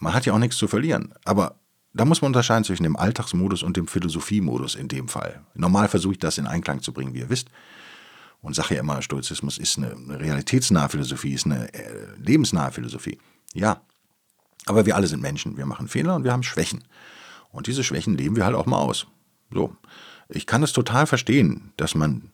[0.00, 1.14] Man hat ja auch nichts zu verlieren.
[1.24, 1.60] Aber
[1.92, 5.44] da muss man unterscheiden zwischen dem Alltagsmodus und dem Philosophiemodus in dem Fall.
[5.54, 7.48] Normal versuche ich das in Einklang zu bringen, wie ihr wisst.
[8.40, 13.18] Und sage ja immer, Stoizismus ist eine, realitätsnahe Philosophie, ist eine äh, lebensnahe Philosophie.
[13.52, 13.82] Ja,
[14.66, 15.56] aber wir alle sind Menschen.
[15.56, 16.84] Wir machen Fehler und wir haben Schwächen.
[17.50, 19.06] Und diese Schwächen leben wir halt auch mal aus.
[19.52, 19.76] So.
[20.28, 22.30] Ich kann es total verstehen, dass man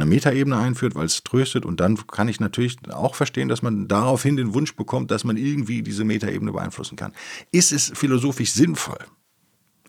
[0.00, 1.64] eine Metaebene einführt, weil es tröstet.
[1.66, 5.36] Und dann kann ich natürlich auch verstehen, dass man daraufhin den Wunsch bekommt, dass man
[5.36, 7.12] irgendwie diese Metaebene beeinflussen kann.
[7.50, 8.98] Ist es philosophisch sinnvoll?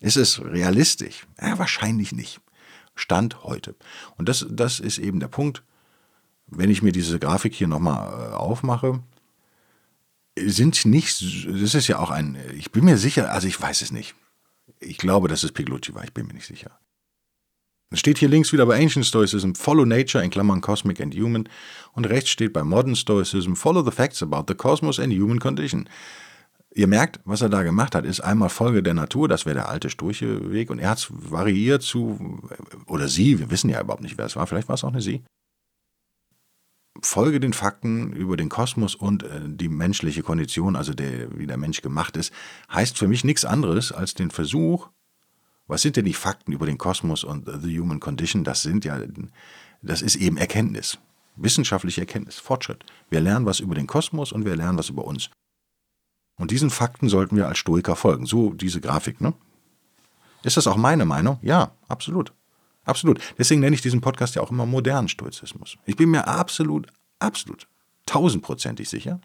[0.02, 1.28] Ist es realistisch?
[1.41, 2.41] Ja, wahrscheinlich nicht.
[2.95, 3.76] Stand heute.
[4.17, 5.63] Und das, das ist eben der Punkt.
[6.48, 9.04] Wenn ich mir diese Grafik hier nochmal äh, aufmache,
[10.38, 13.91] sind nicht, das ist ja auch ein, ich bin mir sicher, also ich weiß es
[13.91, 14.15] nicht.
[14.80, 16.80] Ich glaube, dass es Piglucci war, ich bin mir nicht sicher.
[17.91, 21.49] Es steht hier links wieder bei Ancient Stoicism, Follow Nature in Klammern Cosmic and Human.
[21.93, 25.89] Und rechts steht bei Modern Stoicism, Follow the Facts about the Cosmos and Human Condition.
[26.71, 29.69] Ihr merkt, was er da gemacht hat, ist einmal Folge der Natur, das wäre der
[29.69, 32.39] alte sturche Weg, und er hat es variiert zu,
[32.86, 35.02] oder sie, wir wissen ja überhaupt nicht, wer es war, vielleicht war es auch eine
[35.02, 35.23] sie.
[37.02, 41.58] Folge den Fakten über den Kosmos und äh, die menschliche Kondition, also der, wie der
[41.58, 42.32] Mensch gemacht ist,
[42.71, 44.89] heißt für mich nichts anderes als den Versuch,
[45.69, 48.43] was sind denn die Fakten über den Kosmos und the human condition?
[48.43, 48.99] Das sind ja,
[49.82, 50.97] das ist eben Erkenntnis,
[51.36, 52.84] wissenschaftliche Erkenntnis, Fortschritt.
[53.10, 55.29] Wir lernen was über den Kosmos und wir lernen was über uns.
[56.38, 58.25] Und diesen Fakten sollten wir als Stoiker folgen.
[58.25, 59.34] So diese Grafik, ne?
[60.41, 61.38] Ist das auch meine Meinung?
[61.41, 62.34] Ja, absolut.
[62.86, 63.19] Absolut.
[63.38, 65.77] Deswegen nenne ich diesen Podcast ja auch immer modernen Stoizismus.
[65.86, 66.88] Ich bin mir absolut,
[67.19, 67.67] absolut,
[68.08, 69.19] tausendprozentig sicher,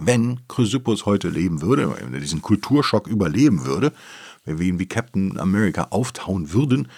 [0.00, 3.92] wenn Chrysippus heute leben würde, wenn diesen Kulturschock überleben würde,
[4.58, 6.88] ihn wie Captain America auftauen würden,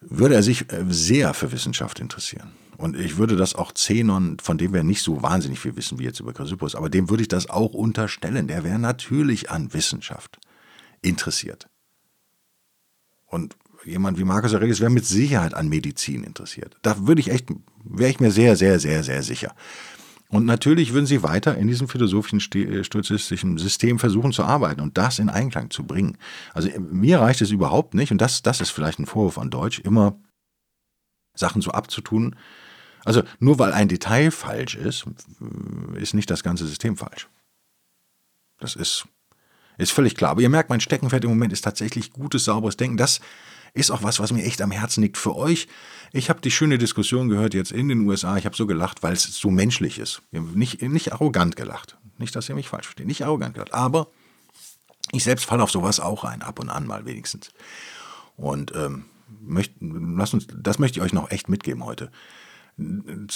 [0.00, 2.52] würde er sich äh, sehr für Wissenschaft interessieren.
[2.76, 6.04] Und ich würde das auch Zenon, von dem wir nicht so wahnsinnig viel wissen wie
[6.04, 8.48] jetzt über Chrysippus, aber dem würde ich das auch unterstellen.
[8.48, 10.38] Der wäre natürlich an Wissenschaft
[11.00, 11.68] interessiert.
[13.26, 16.76] Und jemand wie Marcus Aurelius wäre mit Sicherheit an Medizin interessiert.
[16.82, 17.48] Da würde ich echt,
[17.84, 19.54] wäre ich mir sehr, sehr, sehr, sehr sicher.
[20.34, 24.98] Und natürlich würden sie weiter in diesem philosophischen, äh, stoizistischen System versuchen zu arbeiten und
[24.98, 26.18] das in Einklang zu bringen.
[26.52, 29.78] Also mir reicht es überhaupt nicht, und das, das ist vielleicht ein Vorwurf an Deutsch,
[29.78, 30.18] immer
[31.36, 32.34] Sachen so abzutun,
[33.04, 35.04] also nur weil ein Detail falsch ist,
[35.94, 37.28] ist nicht das ganze System falsch.
[38.58, 39.06] Das ist,
[39.78, 40.32] ist völlig klar.
[40.32, 42.96] Aber ihr merkt, mein Steckenpferd im Moment ist tatsächlich gutes, sauberes Denken.
[42.96, 43.20] Das
[43.74, 45.68] ist auch was, was mir echt am Herzen liegt für euch.
[46.12, 48.36] Ich habe die schöne Diskussion gehört jetzt in den USA.
[48.36, 50.22] Ich habe so gelacht, weil es so menschlich ist.
[50.30, 51.98] Nicht, nicht arrogant gelacht.
[52.18, 53.06] Nicht, dass ihr mich falsch versteht.
[53.06, 53.74] Nicht arrogant gelacht.
[53.74, 54.06] Aber
[55.10, 57.50] ich selbst falle auf sowas auch ein, ab und an mal wenigstens.
[58.36, 59.06] Und ähm,
[59.40, 62.10] möcht, lasst uns, das möchte ich euch noch echt mitgeben heute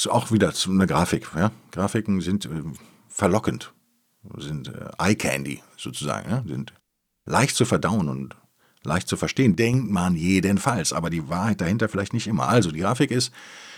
[0.08, 1.28] auch wieder zu einer Grafik.
[1.34, 1.52] Ja?
[1.70, 2.62] Grafiken sind äh,
[3.08, 3.72] verlockend,
[4.36, 6.42] sind äh, Eye Candy sozusagen, ja?
[6.46, 6.72] sind
[7.24, 8.36] leicht zu verdauen und
[8.88, 12.48] leicht zu verstehen, denkt man jedenfalls, aber die Wahrheit dahinter vielleicht nicht immer.
[12.48, 13.32] Also die Grafik ist,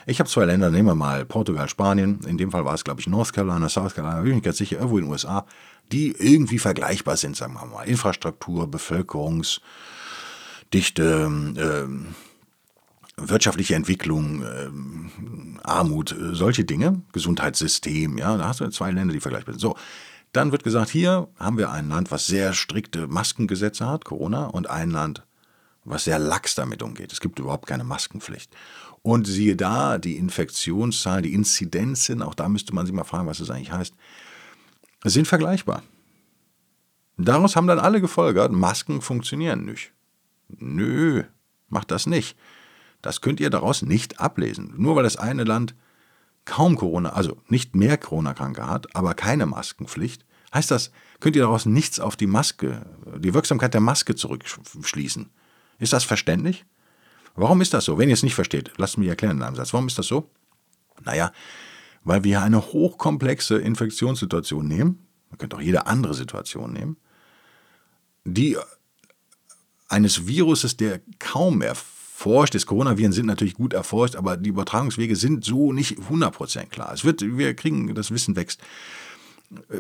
[0.07, 3.01] ich habe zwei Länder, nehmen wir mal Portugal, Spanien, in dem Fall war es glaube
[3.01, 5.45] ich North Carolina, South Carolina, bin ich ganz sicher, irgendwo in den USA,
[5.93, 7.83] die irgendwie vergleichbar sind, sagen wir mal.
[7.83, 9.63] Infrastruktur, Bevölkerungsdichte,
[11.57, 11.87] äh,
[13.17, 14.71] wirtschaftliche Entwicklung, äh,
[15.63, 19.61] Armut, äh, solche Dinge, Gesundheitssystem, ja, da hast du zwei Länder, die vergleichbar sind.
[19.61, 19.77] So,
[20.33, 24.71] dann wird gesagt, hier haben wir ein Land, was sehr strikte Maskengesetze hat, Corona, und
[24.71, 25.27] ein Land,
[25.85, 27.13] was sehr lax damit umgeht.
[27.13, 28.55] Es gibt überhaupt keine Maskenpflicht.
[29.03, 33.39] Und siehe da, die Infektionszahlen, die Inzidenzen, auch da müsste man sich mal fragen, was
[33.39, 33.95] das eigentlich heißt,
[35.05, 35.83] sind vergleichbar.
[37.17, 39.93] Daraus haben dann alle gefolgert, Masken funktionieren nicht.
[40.49, 41.25] Nö,
[41.69, 42.37] macht das nicht.
[43.03, 44.75] Das könnt ihr daraus nicht ablesen.
[44.77, 45.75] Nur weil das eine Land
[46.51, 51.65] kaum Corona, also nicht mehr Corona-Kranke hat, aber keine Maskenpflicht, heißt das, könnt ihr daraus
[51.65, 52.85] nichts auf die Maske,
[53.19, 55.31] die Wirksamkeit der Maske zurückschließen.
[55.79, 56.65] Ist das verständlich?
[57.37, 57.99] Warum ist das so?
[57.99, 59.73] Wenn ihr es nicht versteht, lasst mich erklären in einem Satz.
[59.73, 60.29] Warum ist das so?
[61.05, 61.31] Naja,
[62.03, 66.97] weil wir eine hochkomplexe Infektionssituation nehmen, man könnte auch jede andere Situation nehmen,
[68.25, 68.57] die
[69.89, 71.77] eines Viruses, der kaum mehr
[72.21, 72.55] erforscht.
[72.55, 76.93] Das Coronaviren sind natürlich gut erforscht, aber die Übertragungswege sind so nicht 100% klar.
[76.93, 78.61] Es wird, wir kriegen, das Wissen wächst.
[79.71, 79.79] Äh,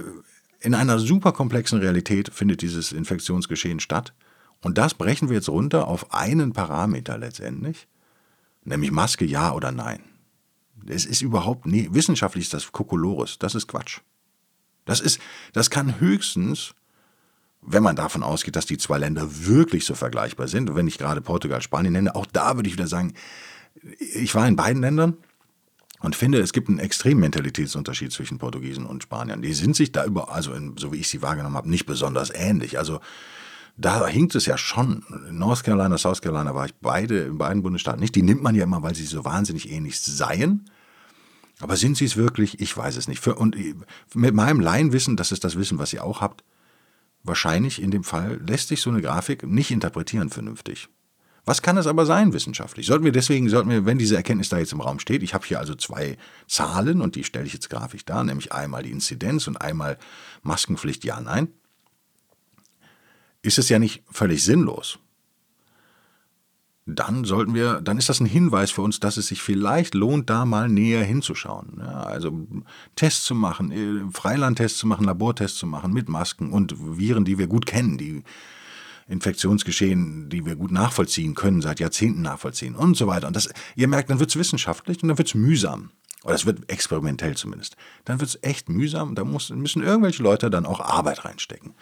[0.62, 4.14] in einer super komplexen Realität findet dieses Infektionsgeschehen statt.
[4.62, 7.88] Und das brechen wir jetzt runter auf einen Parameter letztendlich,
[8.64, 10.00] nämlich Maske ja oder nein.
[10.87, 14.00] Es ist überhaupt nie, wissenschaftlich ist das Kokolores, das ist Quatsch.
[14.85, 15.18] Das ist,
[15.53, 16.74] das kann höchstens
[17.62, 21.20] wenn man davon ausgeht, dass die zwei Länder wirklich so vergleichbar sind, wenn ich gerade
[21.20, 23.14] Portugal, Spanien nenne, auch da würde ich wieder sagen,
[23.99, 25.16] ich war in beiden Ländern
[26.01, 29.42] und finde, es gibt einen extremen Mentalitätsunterschied zwischen Portugiesen und Spaniern.
[29.42, 32.31] Die sind sich da über, also in, so wie ich sie wahrgenommen habe, nicht besonders
[32.31, 32.79] ähnlich.
[32.79, 33.01] Also
[33.77, 35.05] da hinkt es ja schon.
[35.31, 38.14] North Carolina, South Carolina war ich beide in beiden Bundesstaaten nicht.
[38.14, 40.64] Die nimmt man ja immer, weil sie so wahnsinnig ähnlich seien.
[41.61, 42.61] Aber sind sie es wirklich?
[42.61, 43.20] Ich weiß es nicht.
[43.20, 43.57] Für, und
[44.14, 46.42] mit meinem Laienwissen, das ist das Wissen, was ihr auch habt,
[47.22, 50.88] Wahrscheinlich in dem Fall lässt sich so eine Grafik nicht interpretieren vernünftig.
[51.44, 52.87] Was kann es aber sein wissenschaftlich?
[52.87, 55.46] Sollten wir deswegen, sollten wir, wenn diese Erkenntnis da jetzt im Raum steht, ich habe
[55.46, 59.46] hier also zwei Zahlen und die stelle ich jetzt grafisch dar, nämlich einmal die Inzidenz
[59.46, 59.98] und einmal
[60.42, 61.48] Maskenpflicht, ja, nein,
[63.42, 64.98] ist es ja nicht völlig sinnlos,
[66.86, 70.30] dann sollten wir, dann ist das ein Hinweis für uns, dass es sich vielleicht lohnt,
[70.30, 71.78] da mal näher hinzuschauen.
[71.78, 72.46] Ja, also
[72.96, 77.38] Tests zu machen, äh, Freilandtests zu machen, Labortests zu machen mit Masken und Viren, die
[77.38, 78.22] wir gut kennen, die
[79.08, 83.26] Infektionsgeschehen, die wir gut nachvollziehen können, seit Jahrzehnten nachvollziehen und so weiter.
[83.26, 85.90] Und das, ihr merkt, dann wird es wissenschaftlich und dann wird es mühsam.
[86.22, 87.76] Oder es wird experimentell zumindest.
[88.04, 89.14] Dann wird es echt mühsam.
[89.14, 91.74] Da muss, müssen irgendwelche Leute dann auch Arbeit reinstecken.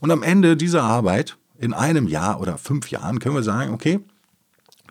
[0.00, 4.00] Und am Ende dieser Arbeit, in einem Jahr oder fünf Jahren, können wir sagen, okay,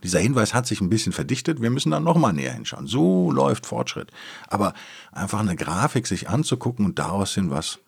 [0.03, 2.87] dieser Hinweis hat sich ein bisschen verdichtet, wir müssen dann nochmal näher hinschauen.
[2.87, 4.11] So läuft Fortschritt.
[4.47, 4.73] Aber
[5.11, 7.79] einfach eine Grafik sich anzugucken und daraus hin was,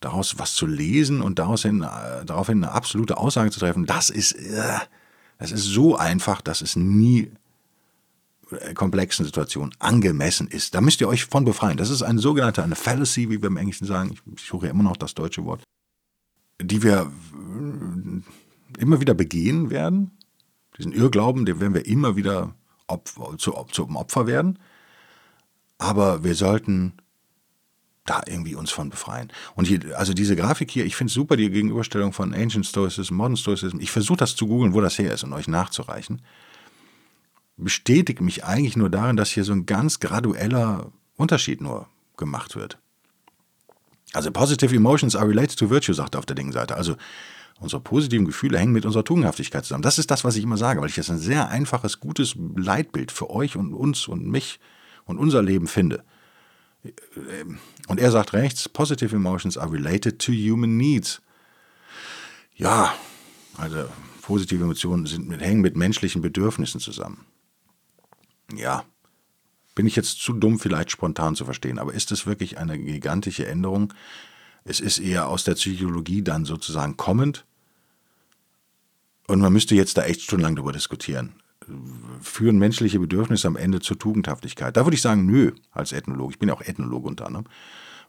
[0.00, 4.10] daraus was zu lesen und daraus hin, äh, daraufhin eine absolute Aussage zu treffen, das
[4.10, 4.78] ist, äh,
[5.38, 7.32] das ist so einfach, dass es nie
[8.50, 10.74] äh, komplexen Situationen angemessen ist.
[10.74, 11.76] Da müsst ihr euch von befreien.
[11.76, 14.14] Das ist eine sogenannte eine Fallacy, wie wir im Englischen sagen.
[14.36, 15.62] Ich suche ja immer noch das deutsche Wort,
[16.60, 17.10] die wir
[18.78, 20.12] immer wieder begehen werden.
[20.82, 22.56] Diesen Irrglauben, den werden wir immer wieder
[22.88, 24.58] Opfer, zu, zum Opfer werden.
[25.78, 26.94] Aber wir sollten
[28.04, 29.30] da irgendwie uns von befreien.
[29.54, 33.14] Und hier, also diese Grafik hier, ich finde es super, die Gegenüberstellung von Ancient Stoicism,
[33.14, 33.78] Modern Stoicism.
[33.78, 36.20] Ich versuche das zu googeln, wo das her ist und euch nachzureichen.
[37.56, 42.78] Bestätigt mich eigentlich nur darin, dass hier so ein ganz gradueller Unterschied nur gemacht wird.
[44.14, 46.74] Also positive emotions are related to virtue, sagt er auf der linken Seite.
[46.74, 46.96] Also
[47.62, 49.84] Unsere positiven Gefühle hängen mit unserer Tugendhaftigkeit zusammen.
[49.84, 53.12] Das ist das, was ich immer sage, weil ich das ein sehr einfaches, gutes Leitbild
[53.12, 54.58] für euch und uns und mich
[55.04, 56.02] und unser Leben finde.
[57.86, 61.22] Und er sagt rechts, positive emotions are related to human needs.
[62.56, 62.92] Ja,
[63.56, 63.84] also
[64.22, 67.24] positive Emotionen sind mit, hängen mit menschlichen Bedürfnissen zusammen.
[68.56, 68.84] Ja,
[69.76, 73.46] bin ich jetzt zu dumm, vielleicht spontan zu verstehen, aber ist es wirklich eine gigantische
[73.46, 73.94] Änderung?
[74.64, 77.46] Es ist eher aus der Psychologie dann sozusagen kommend
[79.26, 81.34] und man müsste jetzt da echt stundenlang drüber diskutieren.
[82.20, 84.76] Führen menschliche Bedürfnisse am Ende zur Tugendhaftigkeit?
[84.76, 86.32] Da würde ich sagen, nö, als Ethnologe.
[86.32, 87.46] Ich bin ja auch Ethnologe unter anderem.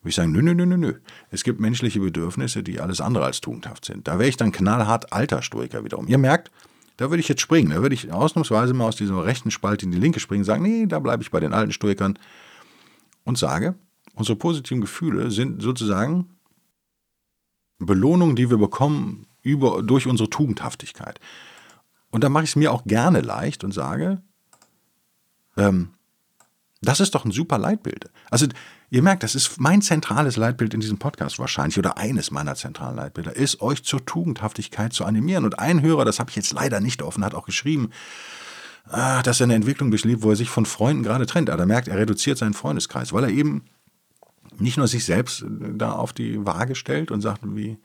[0.02, 0.94] Würde ich sagen, nö, nö, nö, nö, nö.
[1.30, 4.08] Es gibt menschliche Bedürfnisse, die alles andere als tugendhaft sind.
[4.08, 6.08] Da wäre ich dann knallhart alter Stoiker wiederum.
[6.08, 6.52] Ihr merkt,
[6.98, 7.72] da würde ich jetzt springen.
[7.72, 10.86] Da würde ich ausnahmsweise mal aus dieser rechten Spalte in die linke springen sagen, nee,
[10.88, 12.20] da bleibe ich bei den alten Stoikern
[13.24, 13.76] und sage,
[14.16, 16.30] unsere positiven Gefühle sind sozusagen
[17.80, 21.20] Belohnungen, die wir bekommen über, durch unsere Tugendhaftigkeit.
[22.10, 24.22] Und da mache ich es mir auch gerne leicht und sage,
[25.58, 25.94] ähm,
[26.82, 28.10] das ist doch ein super Leitbild.
[28.30, 28.48] Also
[28.90, 32.96] ihr merkt, das ist mein zentrales Leitbild in diesem Podcast wahrscheinlich oder eines meiner zentralen
[32.96, 35.46] Leitbilder, ist euch zur Tugendhaftigkeit zu animieren.
[35.46, 37.92] Und ein Hörer, das habe ich jetzt leider nicht offen, hat auch geschrieben,
[38.86, 41.50] ah, dass er eine Entwicklung durchlebt, wo er sich von Freunden gerade trennt.
[41.50, 43.64] Er merkt, er reduziert seinen Freundeskreis, weil er eben
[44.60, 47.78] nicht nur sich selbst da auf die Waage stellt und sagt, wie,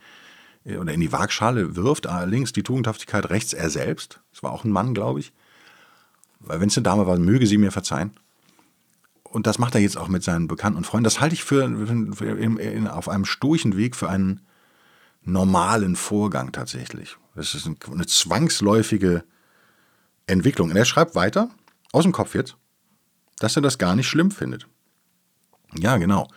[0.77, 4.21] oder in die Waagschale wirft, links die Tugendhaftigkeit, rechts er selbst.
[4.33, 5.33] Das war auch ein Mann, glaube ich.
[6.41, 8.13] Weil wenn es eine Dame war, möge sie mir verzeihen.
[9.25, 11.05] Und das macht er jetzt auch mit seinen Bekannten und Freunden.
[11.05, 11.69] Das halte ich für,
[12.15, 14.41] für in, in, auf einem stoischen Weg für einen
[15.23, 17.17] normalen Vorgang tatsächlich.
[17.35, 19.25] Das ist eine zwangsläufige
[20.27, 20.71] Entwicklung.
[20.71, 21.51] Und er schreibt weiter,
[21.93, 22.57] aus dem Kopf jetzt,
[23.39, 24.67] dass er das gar nicht schlimm findet.
[25.77, 26.29] Ja, genau.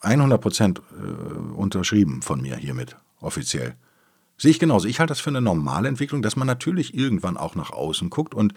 [0.00, 3.74] 100 Prozent äh, unterschrieben von mir hiermit, offiziell.
[4.36, 4.88] Sehe ich genauso.
[4.88, 8.34] Ich halte das für eine normale Entwicklung, dass man natürlich irgendwann auch nach außen guckt
[8.34, 8.54] und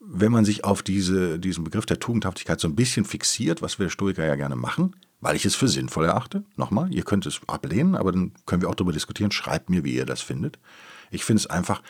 [0.00, 3.88] wenn man sich auf diese, diesen Begriff der Tugendhaftigkeit so ein bisschen fixiert, was wir
[3.88, 7.94] Stoiker ja gerne machen, weil ich es für sinnvoll erachte, nochmal, ihr könnt es ablehnen,
[7.94, 10.58] aber dann können wir auch darüber diskutieren, schreibt mir, wie ihr das findet.
[11.10, 11.82] Ich finde es einfach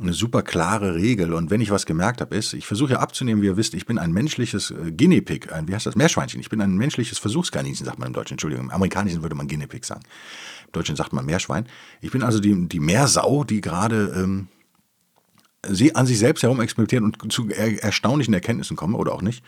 [0.00, 1.32] eine super klare Regel.
[1.32, 3.86] Und wenn ich was gemerkt habe, ist, ich versuche ja abzunehmen, wie ihr wisst, ich
[3.86, 6.40] bin ein menschliches äh, Guinea Pig, ein, wie heißt das, Meerschweinchen.
[6.40, 8.34] Ich bin ein menschliches Versuchskaninchen, sagt man im Deutschen.
[8.34, 10.02] Entschuldigung, im Amerikanischen würde man Guinea Pig sagen.
[10.66, 11.66] Im Deutschen sagt man Meerschwein.
[12.00, 14.48] Ich bin also die, die Meersau, die gerade ähm,
[15.66, 19.44] sie an sich selbst herum experimentiert und zu er, erstaunlichen Erkenntnissen komme oder auch nicht,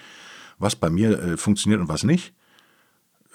[0.58, 2.34] was bei mir äh, funktioniert und was nicht.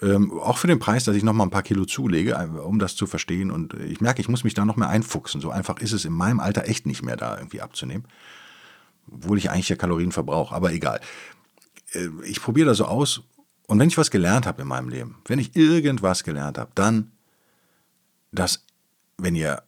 [0.02, 2.96] Ähm, auch für den Preis, dass ich noch mal ein paar Kilo zulege, um das
[2.96, 3.50] zu verstehen.
[3.50, 5.40] Und ich merke, ich muss mich da noch mehr einfuchsen.
[5.40, 8.06] So einfach ist es in meinem Alter echt nicht mehr, da irgendwie abzunehmen.
[9.10, 11.00] Obwohl ich eigentlich ja Kalorien verbrauche, aber egal.
[11.92, 13.22] Äh, ich probiere das so aus.
[13.66, 17.12] Und wenn ich was gelernt habe in meinem Leben, wenn ich irgendwas gelernt habe, dann,
[18.30, 18.64] dass,
[19.18, 19.62] wenn ihr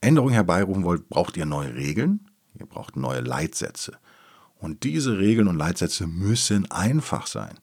[0.00, 3.98] Änderungen herbeirufen wollt, braucht ihr neue Regeln, ihr braucht neue Leitsätze.
[4.58, 7.58] Und diese Regeln und Leitsätze müssen einfach sein.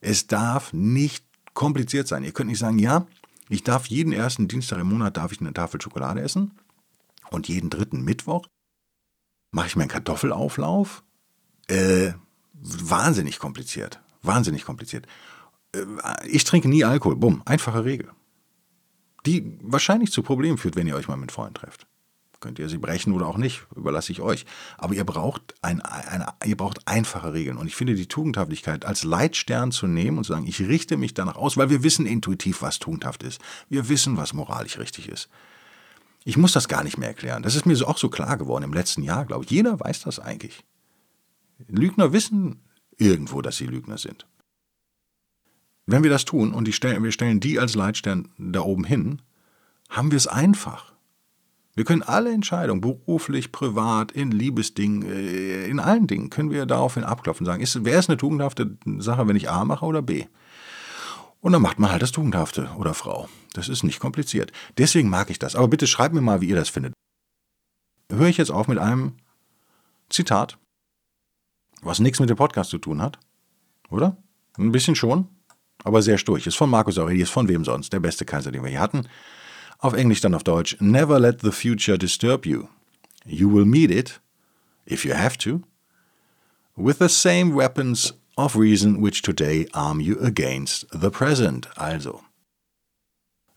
[0.00, 1.25] Es darf nicht
[1.56, 2.22] kompliziert sein.
[2.22, 3.06] Ihr könnt nicht sagen, ja,
[3.48, 6.52] ich darf jeden ersten Dienstag im Monat darf ich eine Tafel Schokolade essen
[7.30, 8.46] und jeden dritten Mittwoch
[9.50, 11.02] mache ich meinen Kartoffelauflauf.
[11.68, 12.12] Äh,
[12.52, 14.00] wahnsinnig kompliziert.
[14.22, 15.06] Wahnsinnig kompliziert.
[15.72, 15.84] Äh,
[16.28, 17.16] ich trinke nie Alkohol.
[17.16, 18.10] Bumm, einfache Regel.
[19.24, 21.86] Die wahrscheinlich zu Problemen führt, wenn ihr euch mal mit Freunden trefft.
[22.40, 24.44] Könnt ihr sie brechen oder auch nicht, überlasse ich euch.
[24.76, 27.56] Aber ihr braucht, ein, eine, ihr braucht einfache Regeln.
[27.56, 31.14] Und ich finde die Tugendhaftigkeit als Leitstern zu nehmen und zu sagen, ich richte mich
[31.14, 33.40] danach aus, weil wir wissen intuitiv, was tugendhaft ist.
[33.68, 35.28] Wir wissen, was moralisch richtig ist.
[36.24, 37.42] Ich muss das gar nicht mehr erklären.
[37.42, 39.50] Das ist mir auch so klar geworden im letzten Jahr, glaube ich.
[39.50, 40.64] Jeder weiß das eigentlich.
[41.68, 42.62] Lügner wissen
[42.98, 44.26] irgendwo, dass sie Lügner sind.
[45.86, 49.22] Wenn wir das tun und die wir stellen die als Leitstern da oben hin,
[49.88, 50.95] haben wir es einfach.
[51.76, 57.04] Wir können alle Entscheidungen, beruflich, privat, in Liebesdingen, äh, in allen Dingen, können wir daraufhin
[57.04, 60.24] abklopfen und sagen, ist, wäre es eine tugendhafte Sache, wenn ich A mache oder B?
[61.40, 63.28] Und dann macht man halt das Tugendhafte oder Frau.
[63.52, 64.52] Das ist nicht kompliziert.
[64.78, 65.54] Deswegen mag ich das.
[65.54, 66.94] Aber bitte schreibt mir mal, wie ihr das findet.
[68.10, 69.12] Höre ich jetzt auf mit einem
[70.08, 70.58] Zitat,
[71.82, 73.18] was nichts mit dem Podcast zu tun hat.
[73.90, 74.16] Oder?
[74.56, 75.28] Ein bisschen schon,
[75.84, 76.46] aber sehr sturch.
[76.46, 77.92] Ist von Markus Aurelius, von wem sonst?
[77.92, 79.06] Der beste Kaiser, den wir hier hatten.
[79.78, 80.76] Auf Englisch dann auf Deutsch.
[80.80, 82.68] Never let the future disturb you.
[83.24, 84.20] You will meet it,
[84.86, 85.62] if you have to,
[86.76, 91.68] with the same weapons of reason which today arm you against the present.
[91.76, 92.22] Also,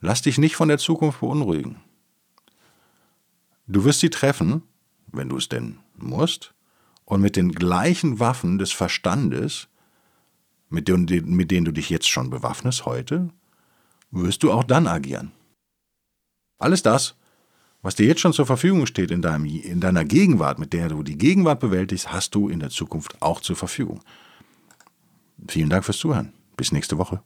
[0.01, 1.81] lass dich nicht von der Zukunft beunruhigen.
[3.67, 4.63] Du wirst sie treffen,
[5.11, 6.53] wenn du es denn musst,
[7.05, 9.67] und mit den gleichen Waffen des Verstandes,
[10.69, 11.05] mit denen,
[11.35, 13.29] mit denen du dich jetzt schon bewaffnest heute,
[14.11, 15.31] wirst du auch dann agieren.
[16.59, 17.15] Alles das,
[17.81, 21.01] was dir jetzt schon zur Verfügung steht in, deinem, in deiner Gegenwart, mit der du
[21.01, 24.01] die Gegenwart bewältigst, hast du in der Zukunft auch zur Verfügung.
[25.47, 26.33] Vielen Dank fürs Zuhören.
[26.57, 27.23] Bis nächste Woche.